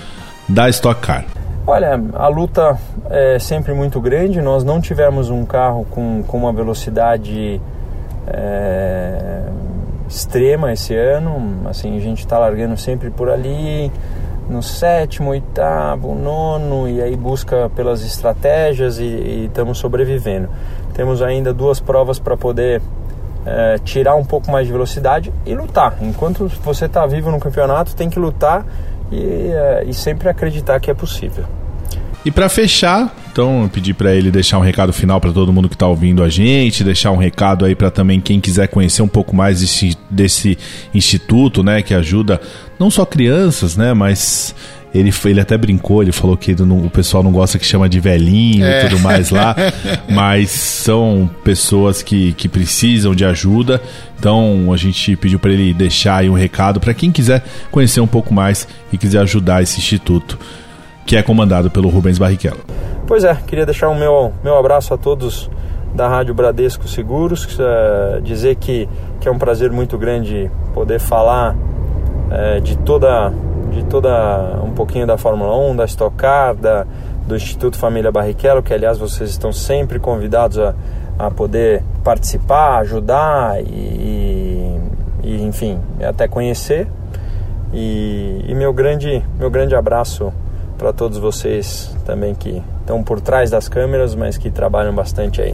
da 0.47 0.67
Stock 0.69 0.99
Car. 0.99 1.25
Olha, 1.67 2.01
a 2.13 2.27
luta 2.27 2.77
é 3.11 3.37
sempre 3.37 3.73
muito 3.73 4.01
grande. 4.01 4.41
Nós 4.41 4.63
não 4.63 4.81
tivemos 4.81 5.29
um 5.29 5.45
carro 5.45 5.85
com, 5.91 6.23
com 6.23 6.37
uma 6.37 6.51
velocidade 6.51 7.61
é, 8.25 9.43
extrema 10.09 10.73
esse 10.73 10.95
ano. 10.95 11.61
Assim, 11.69 11.95
a 11.95 11.99
gente 11.99 12.19
está 12.19 12.39
largando 12.39 12.75
sempre 12.75 13.11
por 13.11 13.29
ali 13.29 13.91
no 14.49 14.63
sétimo, 14.63 15.29
oitavo, 15.29 16.15
nono 16.15 16.89
e 16.89 17.03
aí 17.03 17.15
busca 17.15 17.69
pelas 17.75 18.03
estratégias 18.03 18.97
e 18.97 19.45
estamos 19.45 19.77
sobrevivendo. 19.77 20.49
Temos 20.99 21.21
ainda 21.21 21.53
duas 21.53 21.79
provas 21.79 22.19
para 22.19 22.35
poder 22.35 22.81
é, 23.45 23.77
tirar 23.85 24.15
um 24.15 24.25
pouco 24.25 24.51
mais 24.51 24.67
de 24.67 24.73
velocidade 24.73 25.31
e 25.45 25.55
lutar. 25.55 25.97
Enquanto 26.01 26.51
você 26.61 26.87
está 26.87 27.07
vivo 27.07 27.31
no 27.31 27.39
campeonato, 27.39 27.95
tem 27.95 28.09
que 28.09 28.19
lutar 28.19 28.65
e, 29.09 29.49
é, 29.49 29.85
e 29.87 29.93
sempre 29.93 30.27
acreditar 30.27 30.77
que 30.81 30.91
é 30.91 30.93
possível. 30.93 31.45
E 32.25 32.29
para 32.29 32.49
fechar, 32.49 33.15
Então 33.31 33.63
eu 33.63 33.69
pedi 33.69 33.93
para 33.93 34.13
ele 34.13 34.29
deixar 34.29 34.57
um 34.57 34.61
recado 34.61 34.91
final 34.91 35.21
para 35.21 35.31
todo 35.31 35.53
mundo 35.53 35.69
que 35.69 35.75
está 35.75 35.87
ouvindo 35.87 36.21
a 36.21 36.27
gente, 36.27 36.83
deixar 36.83 37.11
um 37.11 37.17
recado 37.17 37.63
aí 37.63 37.73
para 37.73 37.89
também 37.89 38.19
quem 38.19 38.41
quiser 38.41 38.67
conhecer 38.67 39.01
um 39.01 39.07
pouco 39.07 39.33
mais 39.33 39.61
desse, 39.61 39.97
desse 40.09 40.57
instituto, 40.93 41.63
né, 41.63 41.81
que 41.81 41.93
ajuda 41.93 42.41
não 42.77 42.91
só 42.91 43.05
crianças, 43.05 43.77
né, 43.77 43.93
mas 43.93 44.53
ele, 44.93 45.13
ele 45.25 45.39
até 45.39 45.57
brincou, 45.57 46.01
ele 46.01 46.11
falou 46.11 46.35
que 46.35 46.55
não, 46.63 46.85
o 46.85 46.89
pessoal 46.89 47.21
não 47.21 47.31
gosta 47.31 47.59
que 47.59 47.65
chama 47.65 47.87
de 47.87 47.99
velhinho 47.99 48.65
é. 48.65 48.85
e 48.85 48.89
tudo 48.89 48.99
mais 49.01 49.29
lá, 49.29 49.55
mas 50.09 50.49
são 50.49 51.29
pessoas 51.43 52.01
que, 52.01 52.33
que 52.33 52.47
precisam 52.47 53.13
de 53.13 53.23
ajuda. 53.23 53.81
Então 54.17 54.71
a 54.73 54.77
gente 54.77 55.15
pediu 55.15 55.39
para 55.39 55.51
ele 55.51 55.73
deixar 55.73 56.17
aí 56.17 56.29
um 56.29 56.33
recado 56.33 56.79
para 56.79 56.93
quem 56.93 57.11
quiser 57.11 57.43
conhecer 57.71 58.01
um 58.01 58.07
pouco 58.07 58.33
mais 58.33 58.67
e 58.91 58.97
quiser 58.97 59.19
ajudar 59.19 59.61
esse 59.61 59.79
instituto, 59.79 60.39
que 61.05 61.15
é 61.15 61.21
comandado 61.21 61.69
pelo 61.69 61.89
Rubens 61.89 62.17
Barrichello. 62.17 62.59
Pois 63.05 63.23
é, 63.23 63.35
queria 63.47 63.65
deixar 63.65 63.89
o 63.89 63.95
meu, 63.95 64.33
meu 64.43 64.57
abraço 64.57 64.93
a 64.93 64.97
todos 64.97 65.49
da 65.93 66.07
Rádio 66.07 66.33
Bradesco 66.33 66.87
Seguros, 66.87 67.45
uh, 67.45 68.21
dizer 68.21 68.55
que, 68.55 68.87
que 69.19 69.27
é 69.27 69.31
um 69.31 69.37
prazer 69.37 69.71
muito 69.71 69.97
grande 69.97 70.49
poder 70.73 70.99
falar 70.99 71.55
uh, 71.55 72.61
de 72.61 72.77
toda 72.77 73.33
de 73.71 73.83
toda 73.85 74.59
um 74.63 74.71
pouquinho 74.71 75.05
da 75.05 75.17
Fórmula 75.17 75.55
1, 75.57 75.75
da 75.75 75.85
Stock 75.85 76.15
Car, 76.15 76.55
da, 76.55 76.85
do 77.27 77.35
Instituto 77.35 77.77
Família 77.77 78.11
Barrichello, 78.11 78.63
que 78.63 78.73
aliás 78.73 78.97
vocês 78.97 79.29
estão 79.29 79.53
sempre 79.53 79.99
convidados 79.99 80.57
a, 80.57 80.73
a 81.17 81.29
poder 81.29 81.83
participar, 82.03 82.79
ajudar 82.79 83.61
e, 83.61 84.79
e 85.23 85.43
enfim, 85.43 85.79
até 86.01 86.27
conhecer. 86.27 86.87
E, 87.71 88.45
e, 88.47 88.55
meu 88.55 88.73
grande 88.73 89.23
meu 89.37 89.49
grande 89.49 89.75
abraço 89.75 90.33
para 90.75 90.91
todos 90.91 91.19
vocês 91.19 91.95
também 92.03 92.33
que 92.33 92.63
estão 92.79 93.03
por 93.03 93.21
trás 93.21 93.51
das 93.51 93.69
câmeras, 93.69 94.15
mas 94.15 94.37
que 94.37 94.49
trabalham 94.49 94.93
bastante 94.93 95.39
aí. 95.39 95.53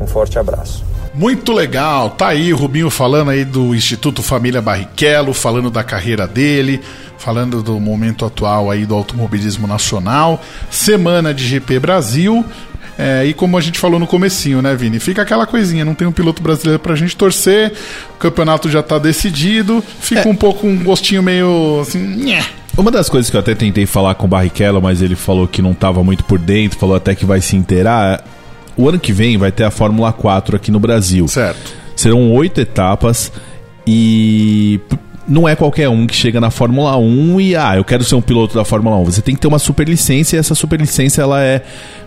Um 0.00 0.06
forte 0.06 0.38
abraço. 0.38 0.84
Muito 1.12 1.52
legal, 1.52 2.10
tá 2.10 2.28
aí 2.28 2.52
o 2.52 2.56
Rubinho 2.56 2.90
falando 2.90 3.30
aí 3.30 3.44
do 3.44 3.74
Instituto 3.74 4.22
Família 4.22 4.62
Barrichello, 4.62 5.34
falando 5.34 5.68
da 5.68 5.82
carreira 5.82 6.28
dele, 6.28 6.80
falando 7.18 7.62
do 7.62 7.78
momento 7.78 8.24
atual 8.24 8.70
aí 8.70 8.86
do 8.86 8.94
automobilismo 8.94 9.66
nacional, 9.66 10.42
semana 10.70 11.34
de 11.34 11.46
GP 11.46 11.78
Brasil. 11.80 12.44
É, 12.96 13.24
e 13.26 13.34
como 13.34 13.56
a 13.56 13.60
gente 13.60 13.78
falou 13.78 14.00
no 14.00 14.06
comecinho, 14.06 14.60
né, 14.60 14.74
Vini? 14.74 14.98
Fica 14.98 15.22
aquela 15.22 15.46
coisinha, 15.46 15.84
não 15.84 15.94
tem 15.94 16.06
um 16.06 16.12
piloto 16.12 16.42
brasileiro 16.42 16.80
pra 16.80 16.96
gente 16.96 17.16
torcer, 17.16 17.72
o 18.16 18.18
campeonato 18.18 18.68
já 18.68 18.82
tá 18.82 18.98
decidido, 18.98 19.84
fica 20.00 20.22
é. 20.22 20.26
um 20.26 20.34
pouco 20.34 20.66
um 20.66 20.82
gostinho 20.82 21.22
meio 21.22 21.80
assim. 21.80 21.98
Nhé. 21.98 22.44
Uma 22.76 22.90
das 22.90 23.08
coisas 23.08 23.30
que 23.30 23.36
eu 23.36 23.40
até 23.40 23.54
tentei 23.54 23.86
falar 23.86 24.14
com 24.14 24.26
o 24.26 24.28
Barrichello, 24.28 24.80
mas 24.80 25.02
ele 25.02 25.16
falou 25.16 25.46
que 25.46 25.60
não 25.60 25.72
estava 25.72 26.02
muito 26.02 26.24
por 26.24 26.38
dentro, 26.38 26.78
falou 26.78 26.96
até 26.96 27.14
que 27.14 27.24
vai 27.24 27.40
se 27.40 27.56
inteirar. 27.56 28.24
O 28.76 28.88
ano 28.88 28.98
que 28.98 29.12
vem 29.12 29.36
vai 29.36 29.50
ter 29.50 29.64
a 29.64 29.70
Fórmula 29.70 30.12
4 30.12 30.56
aqui 30.56 30.70
no 30.70 30.78
Brasil. 30.78 31.26
Certo. 31.26 31.72
Serão 31.96 32.32
oito 32.32 32.60
etapas 32.60 33.32
e 33.84 34.80
não 35.28 35.46
é 35.46 35.54
qualquer 35.54 35.88
um 35.88 36.06
que 36.06 36.14
chega 36.14 36.40
na 36.40 36.50
Fórmula 36.50 36.96
1 36.96 37.40
e, 37.40 37.54
ah, 37.54 37.76
eu 37.76 37.84
quero 37.84 38.02
ser 38.02 38.14
um 38.14 38.22
piloto 38.22 38.54
da 38.54 38.64
Fórmula 38.64 38.96
1. 38.96 39.04
Você 39.04 39.22
tem 39.22 39.34
que 39.34 39.40
ter 39.40 39.46
uma 39.46 39.58
superlicença 39.58 40.34
e 40.34 40.38
essa 40.38 40.54
superlicença 40.54 41.20
ela 41.20 41.42
é 41.42 41.62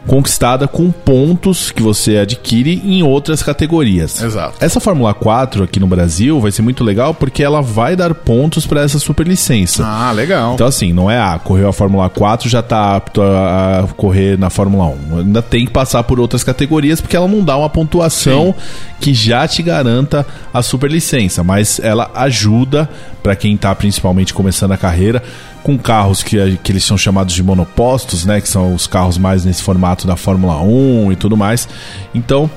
conquistada 0.07 0.67
com 0.67 0.89
pontos 0.91 1.69
que 1.69 1.83
você 1.83 2.17
adquire 2.17 2.81
em 2.83 3.03
outras 3.03 3.43
categorias. 3.43 4.21
Exato. 4.21 4.55
Essa 4.59 4.79
Fórmula 4.79 5.13
4 5.13 5.63
aqui 5.63 5.79
no 5.79 5.85
Brasil 5.85 6.39
vai 6.39 6.51
ser 6.51 6.63
muito 6.63 6.83
legal 6.83 7.13
porque 7.13 7.43
ela 7.43 7.61
vai 7.61 7.95
dar 7.95 8.15
pontos 8.15 8.65
para 8.65 8.81
essa 8.81 8.97
superlicença. 8.97 9.85
Ah, 9.85 10.11
legal. 10.11 10.55
Então, 10.55 10.65
assim, 10.65 10.91
não 10.91 11.09
é, 11.09 11.19
ah, 11.19 11.39
correu 11.43 11.69
a 11.69 11.73
Fórmula 11.73 12.09
4, 12.09 12.49
já 12.49 12.61
está 12.61 12.95
apto 12.95 13.21
a, 13.21 13.87
correr 13.95 14.37
na 14.39 14.49
Fórmula 14.49 14.85
1. 15.11 15.19
Ainda 15.19 15.41
tem 15.41 15.65
que 15.65 15.71
passar 15.71 16.03
por 16.03 16.19
outras 16.19 16.43
categorias 16.43 16.99
porque 16.99 17.15
ela 17.15 17.27
não 17.27 17.43
dá 17.43 17.55
uma 17.55 17.69
pontuação 17.69 18.55
Sim. 18.57 18.95
que 18.99 19.13
já 19.13 19.47
te 19.47 19.61
garanta 19.61 20.25
a 20.51 20.63
superlicença, 20.63 21.43
mas 21.43 21.79
ela 21.79 22.09
ajuda 22.15 22.89
para 23.21 23.35
quem 23.35 23.55
está 23.55 23.73
principalmente 23.75 24.33
começando 24.33 24.71
a 24.71 24.77
carreira 24.77 25.23
com 25.63 25.77
carros 25.77 26.23
que, 26.23 26.57
que 26.57 26.71
eles 26.71 26.83
são 26.83 26.97
chamados 26.97 27.33
de 27.33 27.43
monopostos, 27.43 28.25
né? 28.25 28.41
Que 28.41 28.49
são 28.49 28.73
os 28.73 28.87
carros 28.87 29.17
mais 29.17 29.45
nesse 29.45 29.61
formato 29.61 30.07
da 30.07 30.15
Fórmula 30.15 30.61
1 30.61 31.11
e 31.11 31.15
tudo 31.15 31.37
mais. 31.37 31.67
Então, 32.13 32.49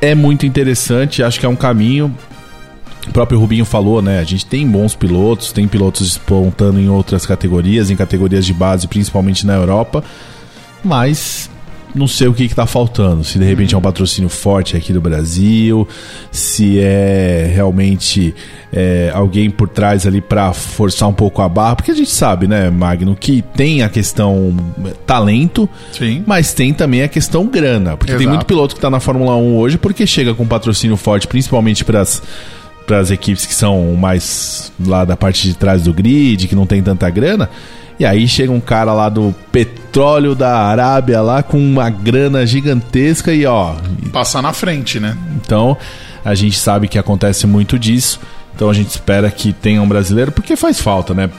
é 0.00 0.14
muito 0.14 0.46
interessante, 0.46 1.22
acho 1.22 1.38
que 1.38 1.46
é 1.46 1.48
um 1.48 1.56
caminho. 1.56 2.14
O 3.06 3.12
próprio 3.12 3.38
Rubinho 3.38 3.64
falou, 3.64 4.02
né? 4.02 4.18
A 4.18 4.24
gente 4.24 4.44
tem 4.44 4.68
bons 4.68 4.94
pilotos, 4.94 5.52
tem 5.52 5.66
pilotos 5.66 6.02
despontando 6.02 6.78
em 6.80 6.88
outras 6.88 7.24
categorias, 7.24 7.90
em 7.90 7.96
categorias 7.96 8.44
de 8.44 8.52
base, 8.52 8.86
principalmente 8.86 9.46
na 9.46 9.54
Europa, 9.54 10.04
mas 10.84 11.48
não 11.94 12.06
sei 12.06 12.28
o 12.28 12.34
que 12.34 12.44
está 12.44 12.66
faltando. 12.66 13.24
Se 13.24 13.38
de 13.38 13.44
repente 13.44 13.74
é 13.74 13.78
um 13.78 13.80
patrocínio 13.80 14.28
forte 14.28 14.76
aqui 14.76 14.92
do 14.92 15.00
Brasil, 15.00 15.86
se 16.30 16.78
é 16.80 17.50
realmente 17.52 18.34
é, 18.72 19.10
alguém 19.14 19.50
por 19.50 19.68
trás 19.68 20.06
ali 20.06 20.20
para 20.20 20.52
forçar 20.52 21.08
um 21.08 21.12
pouco 21.12 21.42
a 21.42 21.48
barra, 21.48 21.76
porque 21.76 21.90
a 21.90 21.94
gente 21.94 22.10
sabe, 22.10 22.46
né, 22.46 22.70
Magno, 22.70 23.16
que 23.16 23.42
tem 23.42 23.82
a 23.82 23.88
questão 23.88 24.54
talento, 25.06 25.68
Sim. 25.92 26.22
mas 26.26 26.52
tem 26.52 26.72
também 26.72 27.02
a 27.02 27.08
questão 27.08 27.46
grana, 27.46 27.96
porque 27.96 28.12
Exato. 28.12 28.22
tem 28.22 28.28
muito 28.28 28.46
piloto 28.46 28.74
que 28.74 28.78
está 28.78 28.90
na 28.90 29.00
Fórmula 29.00 29.36
1 29.36 29.56
hoje 29.56 29.78
porque 29.78 30.06
chega 30.06 30.34
com 30.34 30.46
patrocínio 30.46 30.96
forte, 30.96 31.26
principalmente 31.26 31.84
para 31.84 32.00
as 32.00 32.22
para 32.86 33.00
as 33.00 33.10
equipes 33.10 33.44
que 33.44 33.54
são 33.54 33.94
mais 33.94 34.72
lá 34.80 35.04
da 35.04 35.14
parte 35.14 35.46
de 35.46 35.54
trás 35.54 35.82
do 35.82 35.92
grid, 35.92 36.48
que 36.48 36.54
não 36.54 36.64
tem 36.64 36.82
tanta 36.82 37.10
grana, 37.10 37.50
e 37.98 38.06
aí 38.06 38.28
chega 38.28 38.52
um 38.52 38.60
cara 38.60 38.92
lá 38.92 39.08
do 39.08 39.34
petróleo 39.50 40.34
da 40.34 40.58
Arábia 40.58 41.20
lá 41.20 41.42
com 41.42 41.58
uma 41.58 41.90
grana 41.90 42.46
gigantesca 42.46 43.32
e 43.32 43.44
ó. 43.44 43.74
Passar 44.12 44.40
na 44.40 44.52
frente, 44.52 45.00
né? 45.00 45.16
Então 45.36 45.76
a 46.24 46.34
gente 46.34 46.58
sabe 46.58 46.88
que 46.88 46.98
acontece 46.98 47.46
muito 47.46 47.78
disso. 47.78 48.20
Então 48.54 48.70
a 48.70 48.72
gente 48.72 48.90
espera 48.90 49.30
que 49.30 49.52
tenha 49.52 49.82
um 49.82 49.88
brasileiro, 49.88 50.32
porque 50.32 50.56
faz 50.56 50.80
falta, 50.80 51.14
né? 51.14 51.30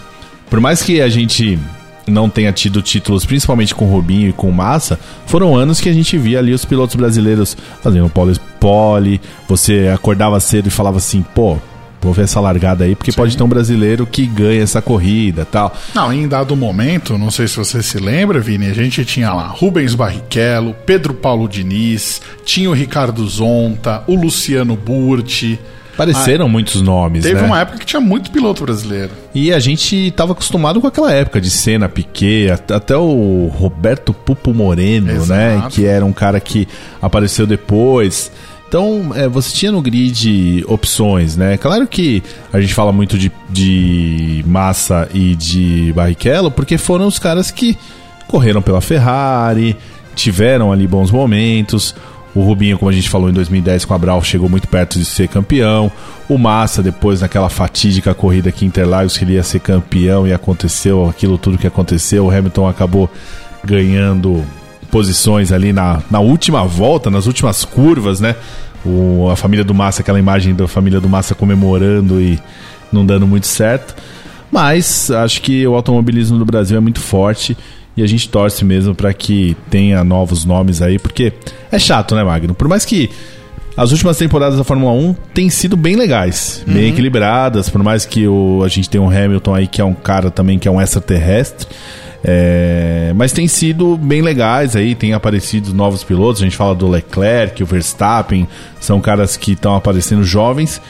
Por 0.49 0.59
mais 0.59 0.81
que 0.81 1.01
a 1.01 1.09
gente 1.09 1.59
não 2.07 2.29
tenha 2.29 2.51
tido 2.51 2.81
títulos, 2.81 3.25
principalmente 3.25 3.75
com 3.75 3.85
o 3.85 3.91
Rubinho 3.91 4.29
e 4.29 4.33
com 4.33 4.51
Massa, 4.51 4.99
foram 5.27 5.55
anos 5.55 5.79
que 5.79 5.87
a 5.87 5.93
gente 5.93 6.17
via 6.17 6.39
ali 6.39 6.53
os 6.53 6.65
pilotos 6.65 6.95
brasileiros 6.95 7.55
fazendo 7.81 8.09
pole, 8.09 8.35
pole, 8.59 9.21
você 9.47 9.91
acordava 9.93 10.39
cedo 10.39 10.67
e 10.67 10.71
falava 10.71 10.97
assim, 10.97 11.23
pô, 11.35 11.57
vou 12.01 12.13
ver 12.13 12.23
essa 12.23 12.39
largada 12.39 12.85
aí, 12.85 12.95
porque 12.95 13.11
Sim. 13.11 13.17
pode 13.17 13.37
ter 13.37 13.43
um 13.43 13.47
brasileiro 13.47 14.05
que 14.05 14.25
ganha 14.25 14.61
essa 14.61 14.81
corrida 14.81 15.45
tal. 15.45 15.75
Não, 15.93 16.11
em 16.11 16.27
dado 16.27 16.55
momento, 16.55 17.17
não 17.17 17.31
sei 17.31 17.47
se 17.47 17.57
você 17.57 17.83
se 17.83 17.97
lembra, 17.97 18.39
Vini, 18.39 18.67
a 18.67 18.73
gente 18.73 19.03
tinha 19.03 19.33
lá 19.33 19.47
Rubens 19.47 19.95
Barrichello, 19.95 20.75
Pedro 20.85 21.13
Paulo 21.13 21.47
Diniz, 21.47 22.21
tinha 22.45 22.69
o 22.69 22.73
Ricardo 22.73 23.27
Zonta, 23.27 24.03
o 24.07 24.15
Luciano 24.15 24.75
Burti. 24.75 25.59
Apareceram 25.93 26.45
ah, 26.45 26.49
muitos 26.49 26.81
nomes, 26.81 27.23
Teve 27.23 27.41
né? 27.41 27.45
uma 27.45 27.59
época 27.59 27.79
que 27.79 27.85
tinha 27.85 27.99
muito 27.99 28.31
piloto 28.31 28.63
brasileiro. 28.63 29.11
E 29.35 29.51
a 29.51 29.59
gente 29.59 30.07
estava 30.07 30.31
acostumado 30.31 30.79
com 30.79 30.87
aquela 30.87 31.11
época 31.11 31.41
de 31.41 31.49
Senna, 31.49 31.89
Piquet, 31.89 32.51
até 32.73 32.95
o 32.95 33.51
Roberto 33.53 34.13
Pupo 34.13 34.53
Moreno, 34.53 35.07
né? 35.07 35.15
Exato. 35.15 35.33
né? 35.33 35.67
Que 35.69 35.85
era 35.85 36.05
um 36.05 36.13
cara 36.13 36.39
que 36.39 36.65
apareceu 37.01 37.45
depois. 37.45 38.31
Então, 38.69 39.11
é, 39.15 39.27
você 39.27 39.51
tinha 39.51 39.71
no 39.71 39.81
grid 39.81 40.63
opções, 40.67 41.35
né? 41.35 41.57
Claro 41.57 41.87
que 41.87 42.21
a 42.53 42.61
gente 42.61 42.71
fala 42.71 42.91
muito 42.91 43.17
de, 43.17 43.31
de 43.49 44.45
Massa 44.45 45.09
e 45.11 45.35
de 45.35 45.91
Barrichello, 45.95 46.51
porque 46.51 46.77
foram 46.77 47.07
os 47.07 47.17
caras 47.17 47.49
que 47.49 47.75
correram 48.27 48.61
pela 48.61 48.79
Ferrari, 48.79 49.75
tiveram 50.15 50.71
ali 50.71 50.85
bons 50.85 51.09
momentos. 51.09 51.95
O 52.35 52.41
Rubinho, 52.41 52.77
como 52.77 52.91
a 52.91 52.93
gente 52.93 53.09
falou 53.09 53.27
em 53.27 53.33
2010 53.33 53.85
com 53.85 53.95
a 53.95 53.97
Brau, 53.97 54.23
chegou 54.23 54.47
muito 54.47 54.67
perto 54.67 54.99
de 54.99 55.05
ser 55.05 55.27
campeão. 55.27 55.91
O 56.29 56.37
Massa, 56.37 56.83
depois 56.83 57.21
naquela 57.21 57.49
fatídica 57.49 58.13
corrida 58.13 58.49
aqui 58.49 58.65
em 58.65 58.67
Interlagos, 58.67 59.17
que 59.17 59.23
ele 59.23 59.33
ia 59.33 59.41
ser 59.41 59.61
campeão 59.61 60.27
e 60.27 60.31
aconteceu 60.31 61.09
aquilo 61.09 61.39
tudo 61.39 61.57
que 61.57 61.65
aconteceu. 61.65 62.27
O 62.27 62.29
Hamilton 62.29 62.67
acabou 62.67 63.09
ganhando 63.65 64.45
posições 64.91 65.51
ali 65.51 65.71
na, 65.71 66.01
na 66.09 66.19
última 66.19 66.65
volta, 66.65 67.09
nas 67.09 67.25
últimas 67.25 67.63
curvas, 67.63 68.19
né? 68.19 68.35
O, 68.85 69.29
a 69.29 69.35
família 69.35 69.63
do 69.63 69.73
Massa, 69.73 70.01
aquela 70.01 70.19
imagem 70.19 70.55
da 70.55 70.67
família 70.67 70.99
do 71.01 71.09
Massa 71.09 71.35
comemorando 71.35 72.21
e 72.21 72.39
não 72.91 73.05
dando 73.05 73.27
muito 73.27 73.47
certo. 73.47 73.95
Mas 74.51 75.11
acho 75.11 75.41
que 75.41 75.65
o 75.67 75.75
automobilismo 75.75 76.37
do 76.37 76.45
Brasil 76.45 76.77
é 76.77 76.79
muito 76.79 76.99
forte 76.99 77.55
e 77.95 78.01
a 78.01 78.07
gente 78.07 78.29
torce 78.29 78.63
mesmo 78.63 78.95
para 78.95 79.13
que 79.13 79.55
tenha 79.69 80.03
novos 80.03 80.45
nomes 80.45 80.81
aí, 80.81 80.97
porque 80.97 81.33
é 81.71 81.77
chato, 81.77 82.15
né, 82.15 82.23
Magno? 82.23 82.53
Por 82.55 82.67
mais 82.67 82.85
que 82.85 83.09
as 83.75 83.91
últimas 83.91 84.17
temporadas 84.17 84.57
da 84.57 84.63
Fórmula 84.63 84.91
1 84.91 85.15
têm 85.33 85.49
sido 85.49 85.77
bem 85.77 85.95
legais, 85.95 86.63
uhum. 86.67 86.73
bem 86.73 86.89
equilibradas, 86.89 87.69
por 87.69 87.83
mais 87.83 88.05
que 88.05 88.27
o, 88.27 88.63
a 88.63 88.67
gente 88.67 88.89
tenha 88.89 89.01
um 89.01 89.09
Hamilton 89.09 89.55
aí 89.55 89.67
que 89.67 89.79
é 89.79 89.85
um 89.85 89.93
cara 89.93 90.31
também 90.31 90.57
que 90.57 90.67
é 90.67 90.71
um 90.71 90.81
extraterrestre. 90.81 91.67
É, 92.23 93.13
mas 93.15 93.31
tem 93.31 93.47
sido 93.47 93.97
bem 93.97 94.21
legais 94.21 94.75
aí, 94.75 94.93
tem 94.93 95.13
aparecido 95.13 95.73
novos 95.73 96.03
pilotos. 96.03 96.41
A 96.41 96.45
gente 96.45 96.57
fala 96.57 96.75
do 96.75 96.87
Leclerc, 96.87 97.61
o 97.63 97.65
Verstappen, 97.65 98.47
são 98.79 98.99
caras 98.99 99.37
que 99.37 99.53
estão 99.53 99.75
aparecendo 99.75 100.23
jovens, 100.23 100.81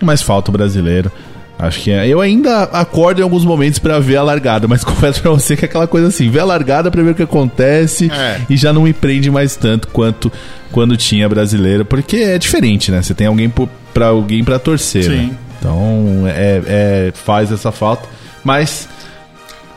mas 0.00 0.22
falta 0.22 0.50
o 0.50 0.52
brasileiro. 0.52 1.10
Acho 1.58 1.80
que 1.80 1.90
é. 1.90 2.06
Eu 2.06 2.20
ainda 2.20 2.62
acordo 2.64 3.20
em 3.20 3.24
alguns 3.24 3.44
momentos 3.44 3.80
para 3.80 3.98
ver 3.98 4.16
a 4.16 4.22
largada, 4.22 4.68
mas 4.68 4.82
confesso 4.84 5.20
pra 5.20 5.32
você 5.32 5.56
que 5.56 5.64
é 5.64 5.68
aquela 5.68 5.88
coisa 5.88 6.06
assim, 6.06 6.30
ver 6.30 6.40
a 6.40 6.44
largada 6.44 6.90
pra 6.90 7.02
ver 7.02 7.10
o 7.10 7.14
que 7.14 7.22
acontece 7.22 8.10
é. 8.12 8.40
e 8.48 8.56
já 8.56 8.72
não 8.72 8.82
me 8.82 8.92
prende 8.92 9.28
mais 9.30 9.56
tanto 9.56 9.88
quanto 9.88 10.30
quando 10.70 10.96
tinha 10.96 11.28
brasileira, 11.28 11.84
porque 11.84 12.16
é 12.16 12.38
diferente, 12.38 12.92
né? 12.92 13.02
Você 13.02 13.14
tem 13.14 13.26
alguém 13.26 13.52
para 13.92 14.06
alguém 14.06 14.44
para 14.44 14.58
torcer, 14.58 15.04
Sim. 15.04 15.10
Né? 15.10 15.30
Então, 15.58 16.22
é, 16.28 16.62
é, 16.66 17.12
faz 17.12 17.50
essa 17.50 17.72
falta, 17.72 18.08
mas 18.44 18.88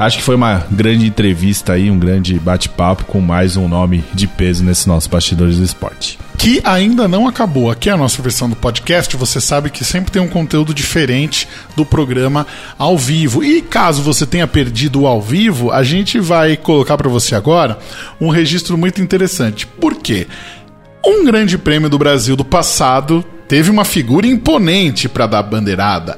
Acho 0.01 0.17
que 0.17 0.24
foi 0.24 0.34
uma 0.34 0.65
grande 0.72 1.05
entrevista 1.05 1.74
aí, 1.74 1.91
um 1.91 2.00
grande 2.00 2.39
bate-papo 2.39 3.05
com 3.05 3.22
mais 3.22 3.55
um 3.55 3.67
nome 3.67 4.03
de 4.15 4.25
peso 4.25 4.63
nesse 4.63 4.88
nosso 4.88 5.08
Bastidores 5.08 5.58
do 5.58 5.63
Esporte. 5.63 6.17
Que 6.39 6.60
ainda 6.63 7.08
não 7.08 7.27
acabou. 7.27 7.70
Aqui 7.70 7.88
é 7.88 7.93
a 7.93 7.98
nossa 7.98 8.20
versão 8.20 8.50
do 8.50 8.55
podcast. 8.55 9.15
Você 9.15 9.39
sabe 9.39 9.70
que 9.70 9.86
sempre 9.86 10.10
tem 10.10 10.20
um 10.20 10.27
conteúdo 10.27 10.74
diferente 10.74 11.48
do 11.75 11.86
programa 11.86 12.48
ao 12.79 12.98
vivo. 12.98 13.43
E 13.43 13.62
caso 13.62 14.01
você 14.01 14.25
tenha 14.25 14.48
perdido 14.48 15.01
o 15.01 15.05
ao 15.05 15.22
vivo, 15.22 15.70
a 15.70 15.84
gente 15.84 16.20
vai 16.20 16.58
colocar 16.58 16.98
para 16.98 17.08
você 17.08 17.36
agora 17.36 17.77
um 18.20 18.29
registro 18.29 18.75
muito 18.79 19.03
interessante. 19.03 19.67
Por 19.67 19.98
quê? 19.98 20.25
Um 21.05 21.24
grande 21.24 21.60
prêmio 21.60 21.91
do 21.91 22.00
Brasil 22.00 22.36
do 22.36 22.43
passado 22.43 23.24
teve 23.48 23.70
uma 23.70 23.86
figura 23.86 24.25
imponente 24.25 25.08
para 25.08 25.27
dar 25.27 25.43
bandeirada. 25.43 26.17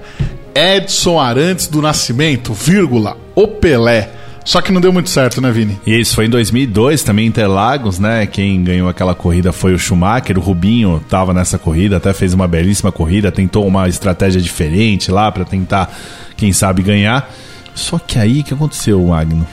Edson 0.55 1.19
Arantes 1.19 1.67
do 1.67 1.81
Nascimento, 1.81 2.53
vírgula, 2.53 3.17
o 3.35 3.47
Pelé. 3.47 4.09
Só 4.45 4.61
que 4.61 4.73
não 4.73 4.81
deu 4.81 4.91
muito 4.91 5.09
certo, 5.09 5.39
né, 5.39 5.49
Vini? 5.51 5.79
E 5.85 5.97
isso 5.97 6.15
foi 6.15 6.25
em 6.25 6.29
2002, 6.29 7.01
também 7.01 7.25
Interlagos, 7.25 7.97
né? 7.97 8.25
Quem 8.25 8.61
ganhou 8.61 8.89
aquela 8.89 9.15
corrida 9.15 9.53
foi 9.53 9.73
o 9.73 9.79
Schumacher. 9.79 10.37
O 10.37 10.41
Rubinho 10.41 10.97
estava 10.97 11.33
nessa 11.33 11.57
corrida, 11.57 11.97
até 11.97 12.11
fez 12.13 12.33
uma 12.33 12.47
belíssima 12.47 12.91
corrida, 12.91 13.31
tentou 13.31 13.65
uma 13.65 13.87
estratégia 13.87 14.41
diferente 14.41 15.09
lá 15.09 15.31
para 15.31 15.45
tentar, 15.45 15.89
quem 16.35 16.51
sabe, 16.51 16.83
ganhar. 16.83 17.31
Só 17.73 17.97
que 17.97 18.19
aí 18.19 18.41
o 18.41 18.43
que 18.43 18.53
aconteceu, 18.53 19.01
Magno? 19.01 19.47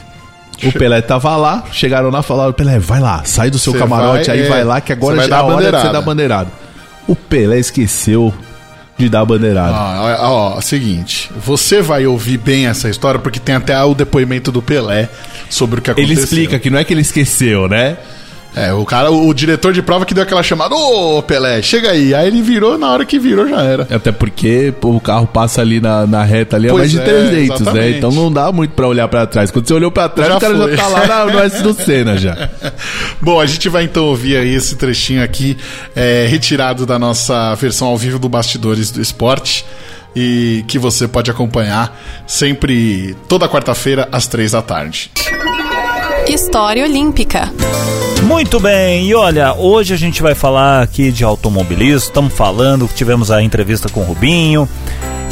O 0.65 0.73
Pelé 0.73 1.01
tava 1.01 1.37
lá, 1.37 1.65
chegaram 1.73 2.11
lá 2.11 2.21
e 2.21 2.25
falaram: 2.25 2.53
Pelé, 2.53 2.79
vai 2.79 3.01
lá, 3.01 3.23
sai 3.25 3.49
do 3.49 3.59
seu 3.59 3.73
Cê 3.73 3.79
camarote 3.79 4.27
vai, 4.27 4.41
aí, 4.41 4.45
é, 4.45 4.49
vai 4.49 4.65
lá, 4.65 4.81
que 4.81 4.93
agora 4.93 5.17
já 5.27 5.37
é 5.37 5.39
a 5.39 5.45
hora 5.45 5.71
de 5.71 5.79
você 5.79 5.93
dar 5.93 6.03
bandeirada. 6.03 6.51
O 7.07 7.15
Pelé 7.17 7.59
esqueceu 7.59 8.35
de 9.01 9.09
dar 9.09 9.21
a 9.21 9.25
bandeirada. 9.25 9.75
Ah, 9.75 10.19
ó, 10.21 10.57
ó, 10.57 10.61
seguinte, 10.61 11.31
você 11.37 11.83
vai 11.83 12.07
ouvir 12.07 12.39
bem 12.39 12.67
essa 12.67 12.89
história 12.89 13.19
porque 13.19 13.41
tem 13.41 13.55
até 13.55 13.81
o 13.83 13.95
depoimento 13.95 14.53
do 14.53 14.63
Pelé 14.63 15.09
sobre 15.49 15.81
o 15.81 15.83
que 15.83 15.91
aconteceu. 15.91 16.13
Ele 16.13 16.23
explica 16.23 16.59
que 16.59 16.71
não 16.71 16.79
é 16.79 16.85
que 16.85 16.93
ele 16.93 17.01
esqueceu, 17.01 17.69
né? 17.69 17.97
É, 18.55 18.73
o 18.73 18.85
cara, 18.85 19.11
o, 19.13 19.33
diretor 19.33 19.73
de 19.73 19.81
prova 19.81 20.05
que 20.05 20.13
deu 20.13 20.25
aquela 20.25 20.43
chamada, 20.43 20.75
ô 20.75 21.23
Pelé, 21.23 21.63
chega 21.63 21.91
aí. 21.93 22.13
Aí 22.15 22.27
ele 22.27 22.43
virou, 22.43 22.77
na 22.77 22.91
hora 22.91 23.05
que 23.05 23.19
virou 23.19 23.49
já 23.49 23.63
era. 23.63 23.87
Até 23.91 24.11
porque 24.11 24.75
pô, 24.81 24.91
o 24.91 25.01
carro 25.01 25.27
passa 25.27 25.61
ali 25.61 25.81
na, 25.81 26.07
na 26.07 26.25
reta 26.25 26.57
ali 26.57 26.69
a 26.69 26.75
mais 26.75 26.91
de 26.91 26.99
é, 26.99 27.05
300, 27.05 27.61
né? 27.73 27.91
Então 27.91 28.11
não 28.11 28.31
dá 28.33 28.51
muito 28.51 28.73
para 28.73 28.89
olhar 28.89 29.07
para 29.07 29.27
trás. 29.27 29.51
Quando 29.51 29.69
você 29.69 29.75
olhou 29.75 29.91
para 29.91 30.09
trás, 30.09 30.31
já 30.31 30.37
o 30.37 30.41
cara 30.41 30.57
foi. 30.57 30.77
já 30.77 30.83
tá 30.83 30.89
lá 30.89 31.07
na, 31.07 31.27
no 31.27 31.39
S 31.39 31.63
do 31.63 31.73
Senna 31.73 32.17
já. 32.17 32.51
Bom, 33.23 33.41
a 33.41 33.47
gente 33.47 33.69
vai 33.69 33.85
então 33.85 34.07
ouvir 34.07 34.37
aí 34.37 34.53
esse 34.53 34.75
trechinho 34.77 35.23
aqui, 35.23 35.57
é, 35.95 36.27
retirado 36.29 36.85
da 36.85 36.99
nossa 36.99 37.55
versão 37.55 37.89
ao 37.89 37.97
vivo 37.97 38.19
do 38.19 38.29
Bastidores 38.29 38.91
do 38.91 39.01
Esporte 39.01 39.65
e 40.15 40.65
que 40.67 40.79
você 40.79 41.07
pode 41.07 41.31
acompanhar 41.31 41.97
sempre 42.27 43.15
toda 43.29 43.49
quarta-feira 43.49 44.09
às 44.11 44.27
três 44.27 44.53
da 44.53 44.63
tarde. 44.63 45.11
História 46.29 46.85
Olímpica. 46.85 47.53
Muito 48.31 48.61
bem, 48.61 49.09
e 49.09 49.15
olha, 49.15 49.55
hoje 49.55 49.93
a 49.93 49.97
gente 49.97 50.23
vai 50.23 50.37
falar 50.37 50.83
aqui 50.83 51.11
de 51.11 51.25
automobilismo, 51.25 51.97
estamos 51.97 52.33
falando, 52.33 52.89
tivemos 52.95 53.29
a 53.29 53.43
entrevista 53.43 53.89
com 53.89 54.03
o 54.03 54.05
Rubinho, 54.05 54.69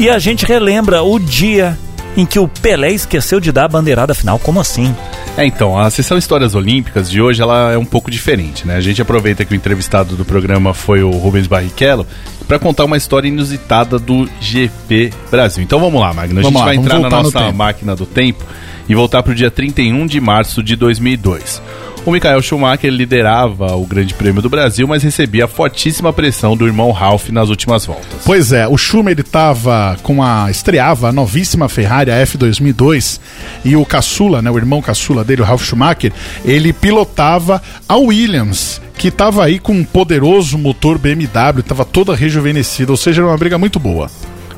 e 0.00 0.10
a 0.10 0.18
gente 0.18 0.44
relembra 0.44 1.00
o 1.04 1.16
dia 1.16 1.78
em 2.16 2.26
que 2.26 2.40
o 2.40 2.48
Pelé 2.48 2.90
esqueceu 2.90 3.38
de 3.38 3.52
dar 3.52 3.66
a 3.66 3.68
bandeirada 3.68 4.14
final, 4.14 4.36
como 4.40 4.58
assim? 4.58 4.92
É, 5.36 5.46
então, 5.46 5.78
a 5.78 5.88
sessão 5.90 6.18
Histórias 6.18 6.56
Olímpicas 6.56 7.08
de 7.08 7.22
hoje, 7.22 7.40
ela 7.40 7.72
é 7.72 7.78
um 7.78 7.84
pouco 7.84 8.10
diferente, 8.10 8.66
né? 8.66 8.74
A 8.74 8.80
gente 8.80 9.00
aproveita 9.00 9.44
que 9.44 9.52
o 9.52 9.56
entrevistado 9.56 10.16
do 10.16 10.24
programa 10.24 10.74
foi 10.74 11.00
o 11.00 11.10
Rubens 11.10 11.46
Barrichello 11.46 12.04
para 12.48 12.58
contar 12.58 12.84
uma 12.84 12.96
história 12.96 13.28
inusitada 13.28 13.96
do 13.96 14.28
GP 14.40 15.12
Brasil. 15.30 15.62
Então 15.62 15.78
vamos 15.78 16.00
lá, 16.00 16.12
Magno, 16.12 16.40
a 16.40 16.42
vamos 16.42 16.48
gente 16.48 16.58
lá, 16.58 16.64
vai 16.64 16.74
entrar 16.74 16.98
na 16.98 17.08
nossa 17.08 17.52
máquina 17.52 17.94
do 17.94 18.04
tempo 18.04 18.44
e 18.88 18.94
voltar 18.94 19.22
para 19.22 19.30
o 19.30 19.34
dia 19.36 19.52
31 19.52 20.04
de 20.04 20.20
março 20.20 20.64
de 20.64 20.74
2002. 20.74 21.62
O 22.04 22.10
Michael 22.10 22.40
Schumacher 22.40 22.90
liderava 22.90 23.76
o 23.76 23.84
Grande 23.84 24.14
Prêmio 24.14 24.40
do 24.40 24.48
Brasil, 24.48 24.86
mas 24.86 25.02
recebia 25.02 25.46
fortíssima 25.46 26.12
pressão 26.12 26.56
do 26.56 26.66
irmão 26.66 26.90
Ralph 26.90 27.28
nas 27.28 27.50
últimas 27.50 27.84
voltas. 27.84 28.22
Pois 28.24 28.52
é, 28.52 28.66
o 28.66 28.78
Schumacher 28.78 29.20
estava 29.20 29.96
com 30.02 30.22
a 30.22 30.50
estreava 30.50 31.08
a 31.08 31.12
novíssima 31.12 31.68
Ferrari 31.68 32.10
a 32.10 32.22
F2002 32.24 33.20
e 33.64 33.76
o 33.76 33.84
caçula, 33.84 34.40
né, 34.40 34.50
o 34.50 34.56
irmão 34.56 34.80
caçula 34.80 35.22
dele, 35.22 35.42
o 35.42 35.44
Ralph 35.44 35.64
Schumacher, 35.64 36.12
ele 36.44 36.72
pilotava 36.72 37.60
a 37.88 37.96
Williams, 37.96 38.80
que 38.96 39.08
estava 39.08 39.44
aí 39.44 39.58
com 39.58 39.72
um 39.72 39.84
poderoso 39.84 40.56
motor 40.56 40.98
BMW, 40.98 41.60
estava 41.60 41.84
toda 41.84 42.14
rejuvenescida, 42.14 42.90
ou 42.90 42.96
seja, 42.96 43.20
era 43.22 43.30
uma 43.30 43.36
briga 43.36 43.58
muito 43.58 43.78
boa. 43.78 44.10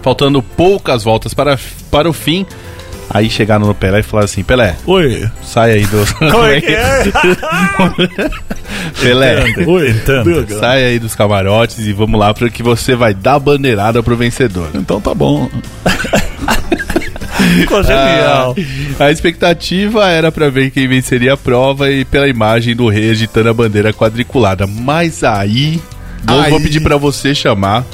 Faltando 0.03 0.43
poucas 0.43 1.03
voltas 1.03 1.35
para, 1.35 1.59
para 1.91 2.09
o 2.09 2.13
fim, 2.13 2.47
Aí 3.13 3.29
chegaram 3.29 3.67
no 3.67 3.75
Pelé 3.75 3.99
e 4.01 4.03
falaram 4.05 4.27
assim: 4.27 4.45
Pelé, 4.45 4.77
oi, 4.87 5.29
sai 5.43 5.73
aí 5.73 5.87
do. 5.87 6.07
Como 6.31 6.47
é 6.47 6.61
que 6.61 6.73
é? 6.73 7.03
Pelé, 9.03 9.45
oi, 9.67 9.95
sai 10.61 10.85
aí 10.85 10.99
dos 11.01 11.17
camarotes 11.17 11.81
e 11.81 11.93
vamos 11.93 12.19
lá, 12.21 12.33
porque 12.33 12.63
você 12.63 12.95
vai 12.95 13.13
dar 13.13 13.35
a 13.35 13.39
bandeirada 13.41 14.01
pro 14.01 14.17
vencedor. 14.17 14.71
Então 14.75 15.01
tá 15.01 15.13
bom. 15.13 15.51
Ficou 17.59 17.83
genial. 17.83 18.55
Ah, 18.99 19.07
a 19.07 19.11
expectativa 19.11 20.09
era 20.09 20.31
para 20.31 20.49
ver 20.49 20.71
quem 20.71 20.87
venceria 20.87 21.33
a 21.33 21.37
prova 21.37 21.91
e 21.91 22.05
pela 22.05 22.29
imagem 22.29 22.77
do 22.77 22.89
rei 22.89 23.11
agitando 23.11 23.49
a 23.49 23.55
bandeira 23.55 23.93
quadriculada. 23.93 24.67
Mas 24.69 25.25
aí, 25.25 25.81
aí... 26.27 26.51
vou 26.51 26.61
pedir 26.61 26.81
para 26.81 26.97
você 26.97 27.35
chamar 27.35 27.85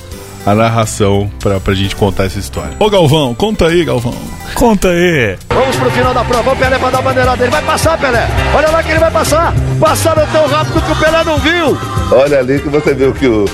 a 0.46 0.54
narração 0.54 1.28
pra, 1.40 1.59
pra 1.59 1.74
gente 1.74 1.96
contar 1.96 2.24
essa 2.24 2.38
história. 2.38 2.70
Ô 2.78 2.88
Galvão, 2.88 3.35
conta 3.35 3.66
aí, 3.66 3.85
Galvão. 3.85 4.14
Conta 4.54 4.88
aí. 4.88 5.37
Vamos 5.48 5.74
pro 5.74 5.90
final 5.90 6.14
da 6.14 6.24
prova. 6.24 6.52
O 6.52 6.56
Pelé 6.56 6.78
vai 6.78 6.92
dar 6.92 6.98
a 6.98 7.02
bandeirada. 7.02 7.42
Ele 7.42 7.50
vai 7.50 7.62
passar, 7.62 7.98
Pelé. 7.98 8.28
Olha 8.54 8.70
lá 8.70 8.82
que 8.82 8.90
ele 8.90 9.00
vai 9.00 9.11
passar. 9.11 9.52
Passaram 9.80 10.24
tão 10.28 10.46
rápido 10.46 10.80
que 10.80 10.92
o 10.92 10.96
Pelé 10.96 11.24
não 11.24 11.38
viu. 11.38 11.78
Olha 12.12 12.38
ali 12.38 12.61
que 12.61 12.68
você 12.68 12.94
viu 12.94 13.12
que 13.12 13.26
o, 13.26 13.44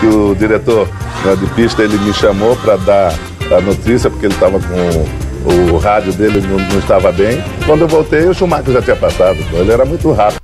que 0.00 0.06
o 0.06 0.34
diretor 0.34 0.88
né, 1.24 1.36
de 1.36 1.46
pista 1.54 1.82
ele 1.82 1.96
me 1.98 2.12
chamou 2.12 2.56
para 2.56 2.76
dar 2.76 3.14
a 3.56 3.60
notícia, 3.60 4.10
porque 4.10 4.26
ele 4.26 4.34
estava 4.34 4.58
com 4.58 5.30
o 5.72 5.78
rádio 5.78 6.12
dele 6.12 6.40
não, 6.46 6.58
não, 6.58 6.78
estava 6.78 7.12
bem. 7.12 7.42
Quando 7.64 7.82
eu 7.82 7.88
voltei, 7.88 8.26
o 8.26 8.34
Schumacher 8.34 8.74
já 8.74 8.82
tinha 8.82 8.96
passado. 8.96 9.38
Ele 9.52 9.72
era 9.72 9.84
muito 9.84 10.10
rápido. 10.12 10.39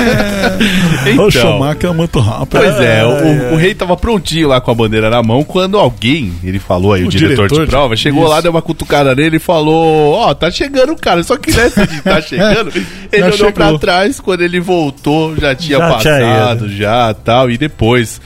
então, 1.06 1.26
o 1.26 1.30
Schumacher 1.30 1.90
é 1.90 1.92
muito 1.92 2.18
rápido. 2.18 2.60
Pois 2.60 2.80
é, 2.80 3.04
o, 3.04 3.54
o, 3.54 3.56
rei 3.56 3.74
tava 3.74 3.96
prontinho 3.96 4.48
lá 4.48 4.60
com 4.60 4.70
a 4.70 4.74
bandeira 4.74 5.10
na 5.10 5.22
mão 5.22 5.42
quando 5.44 5.78
alguém, 5.78 6.32
ele 6.42 6.58
falou 6.58 6.92
aí, 6.92 7.04
o, 7.04 7.06
o 7.06 7.10
diretor, 7.10 7.48
diretor, 7.48 7.64
de 7.64 7.70
prova, 7.70 7.96
chegou 7.96 8.22
isso. 8.22 8.30
lá, 8.30 8.40
deu 8.40 8.50
uma 8.50 8.62
cutucada 8.62 9.14
nele 9.14 9.36
e 9.36 9.40
falou: 9.40 10.12
Ó, 10.14 10.30
oh, 10.30 10.34
tá 10.34 10.50
chegando 10.50 10.92
o 10.92 10.96
cara. 10.96 11.22
Só 11.22 11.36
que 11.36 11.52
nessa 11.52 11.86
de 11.86 12.02
tá 12.02 12.20
chegando, 12.22 12.72
ele 12.74 12.86
já 13.12 13.24
olhou 13.26 13.36
chegou. 13.36 13.52
pra 13.52 13.78
trás, 13.78 14.20
quando 14.20 14.42
ele 14.42 14.60
voltou, 14.60 15.36
já 15.36 15.54
tinha 15.54 15.78
já 15.78 15.88
passado, 15.90 16.66
tinha 16.66 16.76
já 16.76 17.14
tal. 17.14 17.50
E 17.50 17.58
depois 17.58 18.20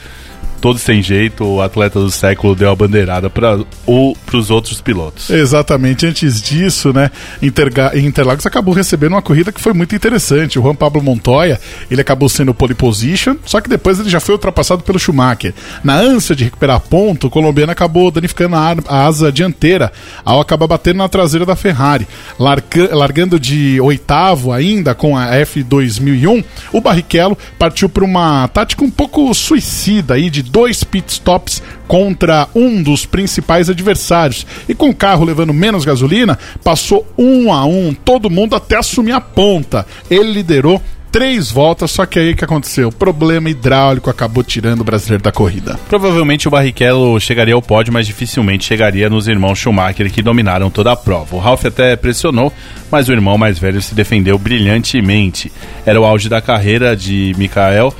todo 0.65 0.79
sem 0.79 0.99
jeito, 0.99 1.45
o 1.45 1.61
atleta 1.61 1.99
do 1.99 2.09
século 2.09 2.55
deu 2.55 2.71
a 2.71 2.75
bandeirada 2.75 3.29
para 3.29 3.59
os 3.85 4.49
outros 4.49 4.81
pilotos. 4.81 5.29
Exatamente. 5.29 6.07
Antes 6.07 6.41
disso, 6.41 6.91
né, 6.91 7.11
Interlagos 7.39 8.47
acabou 8.47 8.73
recebendo 8.73 9.11
uma 9.11 9.21
corrida 9.21 9.51
que 9.51 9.61
foi 9.61 9.73
muito 9.73 9.95
interessante. 9.95 10.57
O 10.57 10.63
Juan 10.63 10.73
Pablo 10.73 11.03
Montoya, 11.03 11.59
ele 11.91 12.01
acabou 12.01 12.27
sendo 12.27 12.51
pole 12.51 12.73
position, 12.73 13.35
só 13.45 13.61
que 13.61 13.69
depois 13.69 13.99
ele 13.99 14.09
já 14.09 14.19
foi 14.19 14.33
ultrapassado 14.33 14.81
pelo 14.81 14.97
Schumacher. 14.97 15.53
Na 15.83 15.97
ânsia 15.97 16.35
de 16.35 16.45
recuperar 16.45 16.79
ponto, 16.79 17.27
o 17.27 17.29
colombiano 17.29 17.71
acabou 17.71 18.09
danificando 18.09 18.55
a, 18.55 18.75
a 18.87 19.05
asa 19.05 19.31
dianteira 19.31 19.91
ao 20.23 20.41
acabar 20.41 20.65
batendo 20.65 20.97
na 20.97 21.07
traseira 21.07 21.45
da 21.45 21.55
Ferrari. 21.55 22.07
Larga 22.39 22.95
largando 22.95 23.39
de 23.39 23.79
oitavo 23.79 24.51
ainda 24.51 24.95
com 24.95 25.15
a 25.15 25.27
F2001, 25.27 26.43
o 26.73 26.81
Barrichello 26.81 27.37
partiu 27.59 27.87
para 27.87 28.03
uma 28.03 28.47
tática 28.47 28.83
um 28.83 28.89
pouco 28.89 29.31
suicida 29.35 30.15
aí 30.15 30.31
de 30.31 30.54
dois 30.55 30.85
pit 30.85 31.11
stops 31.11 31.61
contra 31.85 32.47
um 32.55 32.81
dos 32.81 33.05
principais 33.05 33.69
adversários. 33.69 34.47
E 34.69 34.73
com 34.73 34.89
o 34.89 34.95
carro 34.95 35.25
levando 35.25 35.53
menos 35.53 35.83
gasolina, 35.83 36.39
passou 36.63 37.05
um 37.17 37.51
a 37.51 37.65
um, 37.65 37.93
todo 37.93 38.29
mundo 38.29 38.55
até 38.55 38.77
assumir 38.77 39.11
a 39.11 39.19
ponta. 39.19 39.85
Ele 40.09 40.31
liderou 40.31 40.81
três 41.11 41.51
voltas, 41.51 41.91
só 41.91 42.05
que 42.05 42.17
aí 42.17 42.33
que 42.33 42.45
aconteceu? 42.45 42.89
Problema 42.89 43.49
hidráulico 43.49 44.09
acabou 44.09 44.45
tirando 44.45 44.79
o 44.79 44.83
brasileiro 44.85 45.21
da 45.21 45.31
corrida. 45.31 45.77
Provavelmente 45.89 46.47
o 46.47 46.51
Barrichello 46.51 47.19
chegaria 47.19 47.53
ao 47.53 47.61
pódio, 47.61 47.91
mas 47.91 48.07
dificilmente 48.07 48.63
chegaria 48.63 49.09
nos 49.09 49.27
irmãos 49.27 49.59
Schumacher 49.59 50.09
que 50.09 50.21
dominaram 50.21 50.69
toda 50.69 50.93
a 50.93 50.95
prova. 50.95 51.35
O 51.35 51.39
Ralf 51.39 51.65
até 51.65 51.97
pressionou, 51.97 52.51
mas 52.89 53.09
o 53.09 53.11
irmão 53.11 53.37
mais 53.37 53.59
velho 53.59 53.81
se 53.81 53.93
defendeu 53.93 54.39
brilhantemente. 54.39 55.51
Era 55.85 55.99
o 55.99 56.05
auge 56.05 56.29
da 56.29 56.39
carreira 56.41 56.95
de 56.95 57.33
Mikael. 57.37 57.93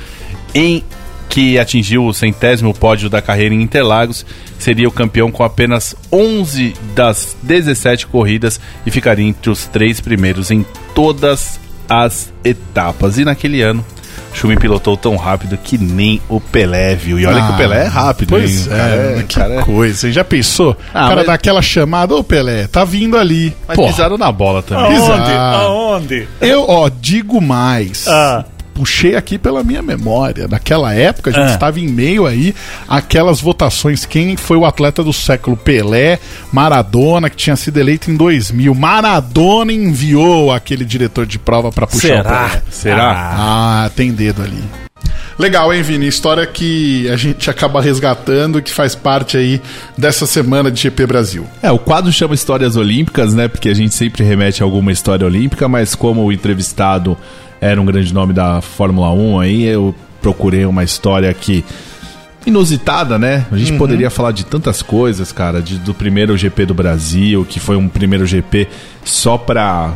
Em 0.54 0.82
que 1.28 1.58
atingiu 1.58 2.06
o 2.06 2.14
centésimo 2.14 2.72
pódio 2.72 3.10
da 3.10 3.20
carreira 3.20 3.54
em 3.54 3.62
Interlagos, 3.62 4.24
seria 4.58 4.88
o 4.88 4.92
campeão 4.92 5.30
com 5.30 5.42
apenas 5.42 5.94
11 6.12 6.74
das 6.94 7.36
17 7.42 8.06
corridas 8.06 8.60
e 8.84 8.90
ficaria 8.90 9.26
entre 9.26 9.50
os 9.50 9.66
três 9.66 10.00
primeiros 10.00 10.50
em 10.50 10.64
todas 10.94 11.60
as 11.88 12.32
etapas. 12.44 13.18
E 13.18 13.24
naquele 13.24 13.60
ano, 13.62 13.84
Schumi 14.32 14.56
pilotou 14.56 14.96
tão 14.96 15.16
rápido 15.16 15.56
que 15.56 15.78
nem 15.78 16.20
o 16.28 16.40
Pelé 16.40 16.94
viu. 16.94 17.18
E 17.18 17.26
olha 17.26 17.42
ah, 17.42 17.46
que 17.46 17.52
o 17.52 17.56
Pelé 17.56 17.84
é 17.84 17.86
rápido, 17.86 18.28
pois 18.28 18.66
hein? 18.66 18.72
É, 18.72 19.18
é, 19.18 19.22
que 19.22 19.34
cara 19.34 19.54
é- 19.54 19.62
coisa. 19.62 19.96
Você 19.96 20.12
já 20.12 20.24
pensou? 20.24 20.76
Ah, 20.92 21.06
o 21.06 21.08
cara 21.08 21.16
mas... 21.16 21.26
dá 21.26 21.34
aquela 21.34 21.62
chamada, 21.62 22.14
ô 22.14 22.22
Pelé, 22.22 22.66
tá 22.66 22.84
vindo 22.84 23.16
ali. 23.16 23.54
Mas 23.66 23.76
Porra. 23.76 23.92
pisaram 23.92 24.18
na 24.18 24.30
bola 24.30 24.62
também. 24.62 24.96
Aonde? 24.96 25.32
Aonde? 25.32 26.28
Eu, 26.40 26.64
ó, 26.68 26.90
digo 26.90 27.40
mais. 27.40 28.06
Ah 28.08 28.44
puxei 28.76 29.16
aqui 29.16 29.38
pela 29.38 29.64
minha 29.64 29.80
memória. 29.80 30.46
Naquela 30.46 30.92
época, 30.92 31.30
a 31.30 31.32
gente 31.32 31.50
ah. 31.50 31.54
estava 31.54 31.80
em 31.80 31.88
meio 31.88 32.26
aí 32.26 32.54
aquelas 32.86 33.40
votações. 33.40 34.04
Quem 34.04 34.36
foi 34.36 34.58
o 34.58 34.66
atleta 34.66 35.02
do 35.02 35.14
século? 35.14 35.56
Pelé, 35.56 36.18
Maradona, 36.52 37.30
que 37.30 37.36
tinha 37.36 37.56
sido 37.56 37.78
eleito 37.78 38.10
em 38.10 38.16
2000. 38.16 38.74
Maradona 38.74 39.72
enviou 39.72 40.52
aquele 40.52 40.84
diretor 40.84 41.24
de 41.24 41.38
prova 41.38 41.72
para 41.72 41.86
puxar 41.86 42.08
Será? 42.08 42.20
o 42.20 42.50
Pelé. 42.50 42.62
Será? 42.70 43.34
Ah, 43.38 43.90
tem 43.96 44.12
dedo 44.12 44.42
ali. 44.42 44.62
Legal, 45.38 45.72
hein, 45.72 45.82
Vini? 45.82 46.06
História 46.06 46.46
que 46.46 47.08
a 47.10 47.16
gente 47.16 47.50
acaba 47.50 47.80
resgatando, 47.80 48.62
que 48.62 48.72
faz 48.72 48.94
parte 48.94 49.36
aí 49.36 49.60
dessa 49.96 50.26
semana 50.26 50.70
de 50.70 50.80
GP 50.80 51.06
Brasil. 51.06 51.46
É, 51.62 51.70
o 51.70 51.78
quadro 51.78 52.10
chama 52.10 52.34
Histórias 52.34 52.74
Olímpicas, 52.74 53.34
né? 53.34 53.46
Porque 53.46 53.68
a 53.68 53.74
gente 53.74 53.94
sempre 53.94 54.24
remete 54.24 54.62
a 54.62 54.66
alguma 54.66 54.90
história 54.90 55.26
olímpica, 55.26 55.68
mas 55.68 55.94
como 55.94 56.24
o 56.24 56.32
entrevistado 56.32 57.18
era 57.60 57.80
um 57.80 57.84
grande 57.84 58.12
nome 58.12 58.32
da 58.32 58.60
Fórmula 58.60 59.12
1 59.12 59.40
aí, 59.40 59.64
eu 59.64 59.94
procurei 60.20 60.64
uma 60.66 60.84
história 60.84 61.32
que 61.32 61.64
inusitada, 62.46 63.18
né? 63.18 63.44
A 63.50 63.56
gente 63.56 63.72
uhum. 63.72 63.78
poderia 63.78 64.08
falar 64.08 64.30
de 64.30 64.46
tantas 64.46 64.80
coisas, 64.80 65.32
cara, 65.32 65.60
de, 65.60 65.78
do 65.78 65.92
primeiro 65.92 66.36
GP 66.36 66.66
do 66.66 66.74
Brasil, 66.74 67.44
que 67.44 67.58
foi 67.58 67.76
um 67.76 67.88
primeiro 67.88 68.24
GP 68.24 68.68
só 69.04 69.36
pra 69.36 69.92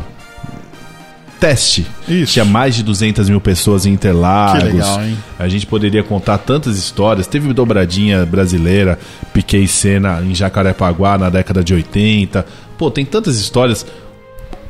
teste. 1.39 1.87
Isso. 2.07 2.33
Tinha 2.33 2.45
mais 2.45 2.75
de 2.75 2.83
200 2.83 3.29
mil 3.29 3.41
pessoas 3.41 3.85
em 3.85 3.93
Interlagos. 3.93 4.61
Que 4.63 4.69
legal, 4.69 5.03
hein? 5.03 5.17
A 5.39 5.47
gente 5.47 5.65
poderia 5.65 6.03
contar 6.03 6.37
tantas 6.37 6.77
histórias. 6.77 7.25
Teve 7.25 7.51
dobradinha 7.51 8.25
brasileira, 8.25 8.99
Piquet 9.33 9.63
e 9.63 9.67
Senna 9.67 10.21
em 10.21 10.35
Jacarepaguá 10.35 11.17
na 11.17 11.29
década 11.29 11.63
de 11.63 11.73
80. 11.73 12.45
Pô, 12.77 12.91
tem 12.91 13.03
tantas 13.05 13.37
histórias. 13.37 13.85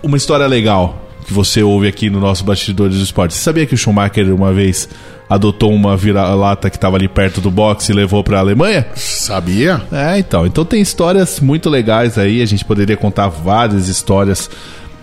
Uma 0.02 0.18
história 0.18 0.48
legal 0.48 1.11
que 1.32 1.34
você 1.34 1.64
ouve 1.64 1.88
aqui 1.88 2.10
no 2.10 2.20
nosso 2.20 2.44
Bastidores 2.44 2.98
do 2.98 3.04
Esporte. 3.04 3.34
Você 3.34 3.42
sabia 3.42 3.66
que 3.66 3.74
o 3.74 3.78
Schumacher 3.78 4.34
uma 4.36 4.52
vez 4.52 4.90
adotou 5.30 5.74
uma 5.74 5.96
vira-lata 5.96 6.70
que 6.70 6.76
estava 6.76 6.98
ali 6.98 7.08
perto 7.08 7.40
do 7.40 7.50
boxe 7.50 7.92
e 7.92 7.96
levou 7.96 8.22
para 8.22 8.38
a 8.38 8.40
Alemanha? 8.42 8.86
Sabia? 8.96 9.82
É, 9.92 10.20
então. 10.20 10.46
Então 10.46 10.66
tem 10.66 10.82
histórias 10.82 11.40
muito 11.40 11.70
legais 11.70 12.18
aí. 12.18 12.42
A 12.42 12.46
gente 12.46 12.66
poderia 12.66 12.98
contar 12.98 13.30
várias 13.30 13.88
histórias 13.88 14.50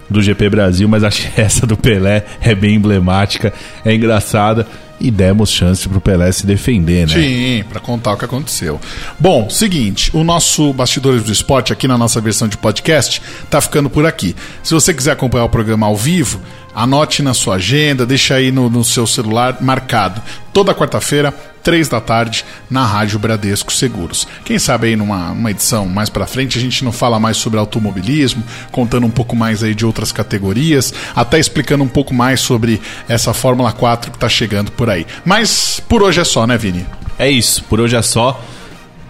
do 0.09 0.21
GP 0.21 0.51
Brasil, 0.51 0.87
mas 0.87 1.03
acho 1.03 1.31
que 1.31 1.41
essa 1.41 1.67
do 1.67 1.77
Pelé 1.77 2.25
é 2.43 2.55
bem 2.55 2.75
emblemática, 2.75 3.53
é 3.85 3.95
engraçada 3.95 4.67
e 5.01 5.11
demos 5.11 5.51
chance 5.51 5.89
pro 5.89 6.01
Pelé 6.01 6.31
se 6.33 6.47
defender, 6.47 7.07
né? 7.07 7.15
Sim, 7.15 7.65
para 7.69 7.81
contar 7.81 8.13
o 8.13 8.17
que 8.17 8.25
aconteceu. 8.25 8.81
Bom, 9.19 9.49
seguinte, 9.49 10.11
o 10.15 10.25
nosso 10.25 10.73
Bastidores 10.73 11.23
do 11.23 11.33
Esporte 11.33 11.73
aqui 11.73 11.87
na 11.87 11.97
nossa 11.97 12.21
versão 12.21 12.49
de 12.49 12.57
podcast 12.57 13.23
tá 13.49 13.61
ficando 13.61 13.89
por 13.89 14.07
aqui. 14.07 14.35
Se 14.63 14.75
você 14.75 14.93
quiser 14.93 15.13
acompanhar 15.13 15.45
o 15.45 15.49
programa 15.49 15.87
ao 15.87 15.97
vivo, 15.97 16.41
anote 16.79 17.23
na 17.25 17.35
sua 17.35 17.57
agenda, 17.57 18.07
deixa 18.07 18.37
aí 18.37 18.53
no, 18.53 18.71
no 18.71 18.85
seu 18.85 19.05
celular 19.05 19.59
marcado. 19.61 20.23
Toda 20.53 20.73
quarta-feira, 20.73 21.35
três 21.61 21.89
da 21.89 22.01
tarde, 22.01 22.45
na 22.71 22.87
Rádio 22.87 23.19
Bradesco 23.19 23.73
Seguros. 23.73 24.29
Quem 24.45 24.61
sabe 24.61 24.87
aí 24.87 24.97
numa, 24.97 25.51
edição 25.51 25.87
mais 25.87 26.09
para 26.09 26.25
frente 26.25 26.57
a 26.57 26.61
gente 26.61 26.85
não 26.85 26.93
fala 26.93 27.19
mais 27.19 27.37
sobre 27.37 27.59
automobilismo, 27.59 28.45
contando 28.71 29.07
um 29.07 29.11
pouco 29.11 29.35
mais 29.35 29.65
aí 29.65 29.75
de 29.75 29.85
outras 29.85 30.13
categorias, 30.13 30.95
até 31.17 31.41
explicando 31.41 31.83
um 31.83 31.89
pouco 31.89 32.15
mais 32.15 32.41
sobre 32.41 32.81
essa 33.09 33.35
Fórmula 33.35 33.73
4 33.73 34.13
que 34.13 34.19
tá 34.19 34.29
chegando 34.29 34.71
por 34.71 34.89
aí. 34.89 35.05
Mas 35.25 35.81
por 35.81 36.01
hoje 36.01 36.21
é 36.21 36.25
só, 36.25 36.47
né, 36.47 36.57
Vini? 36.57 36.87
É 37.19 37.29
isso, 37.29 37.65
por 37.65 37.81
hoje 37.81 37.97
é 37.97 38.03
só. 38.03 38.41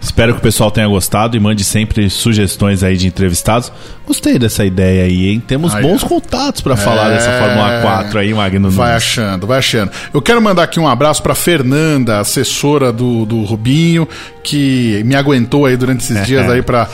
Espero 0.00 0.32
que 0.32 0.38
o 0.38 0.42
pessoal 0.42 0.70
tenha 0.70 0.86
gostado 0.86 1.36
e 1.36 1.40
mande 1.40 1.64
sempre 1.64 2.08
sugestões 2.08 2.82
aí 2.82 2.96
de 2.96 3.06
entrevistados. 3.06 3.72
Gostei 4.06 4.38
dessa 4.38 4.64
ideia 4.64 5.04
aí, 5.04 5.28
hein? 5.28 5.42
Temos 5.44 5.74
aí, 5.74 5.82
bons 5.82 6.02
contatos 6.02 6.60
para 6.60 6.74
é... 6.74 6.76
falar 6.76 7.10
dessa 7.10 7.30
Fórmula 7.38 7.80
4 7.82 8.18
aí, 8.18 8.32
Magno. 8.32 8.70
Vai 8.70 8.94
achando, 8.94 9.46
vai 9.46 9.58
achando. 9.58 9.90
Eu 10.14 10.22
quero 10.22 10.40
mandar 10.40 10.62
aqui 10.62 10.80
um 10.80 10.88
abraço 10.88 11.22
para 11.22 11.34
Fernanda, 11.34 12.20
assessora 12.20 12.92
do, 12.92 13.26
do 13.26 13.42
Rubinho, 13.42 14.08
que 14.42 15.02
me 15.04 15.14
aguentou 15.14 15.66
aí 15.66 15.76
durante 15.76 16.00
esses 16.00 16.26
dias 16.26 16.48
aí 16.50 16.62
para 16.62 16.88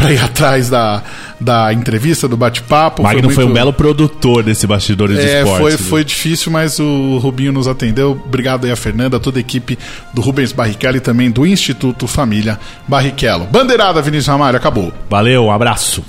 para 0.00 0.12
ir 0.12 0.18
atrás 0.22 0.70
da, 0.70 1.02
da 1.38 1.72
entrevista, 1.72 2.26
do 2.26 2.36
bate-papo. 2.36 3.02
Magno 3.02 3.20
foi, 3.20 3.22
muito... 3.22 3.34
foi, 3.34 3.44
um 3.44 3.52
belo 3.52 3.72
produtor 3.72 4.42
desse 4.42 4.66
Bastidores 4.66 5.18
é, 5.18 5.20
de 5.20 5.48
Esportes. 5.48 5.76
Foi, 5.80 5.88
foi 5.88 6.04
difícil, 6.04 6.50
mas 6.50 6.78
o 6.78 7.18
Rubinho 7.18 7.52
nos 7.52 7.68
atendeu. 7.68 8.12
Obrigado 8.12 8.64
aí 8.64 8.72
a 8.72 8.76
Fernanda, 8.76 9.20
toda 9.20 9.38
a 9.38 9.40
equipe 9.40 9.78
do 10.14 10.22
Rubens 10.22 10.52
Barrichello 10.52 10.96
e 10.96 11.00
também 11.00 11.30
do 11.30 11.46
Instituto 11.46 12.06
Família 12.06 12.58
Barrichello. 12.88 13.44
Bandeirada, 13.46 14.00
Vinícius 14.00 14.28
Ramalho, 14.28 14.56
acabou. 14.56 14.92
Valeu, 15.08 15.44
um 15.44 15.52
abraço. 15.52 16.02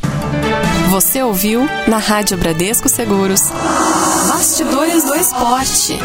Você 0.89 1.21
ouviu 1.21 1.67
na 1.87 1.97
Rádio 1.97 2.37
Bradesco 2.37 2.89
Seguros. 2.89 3.51
Bastidores 4.29 5.03
do 5.03 5.15
Esporte. 5.15 5.99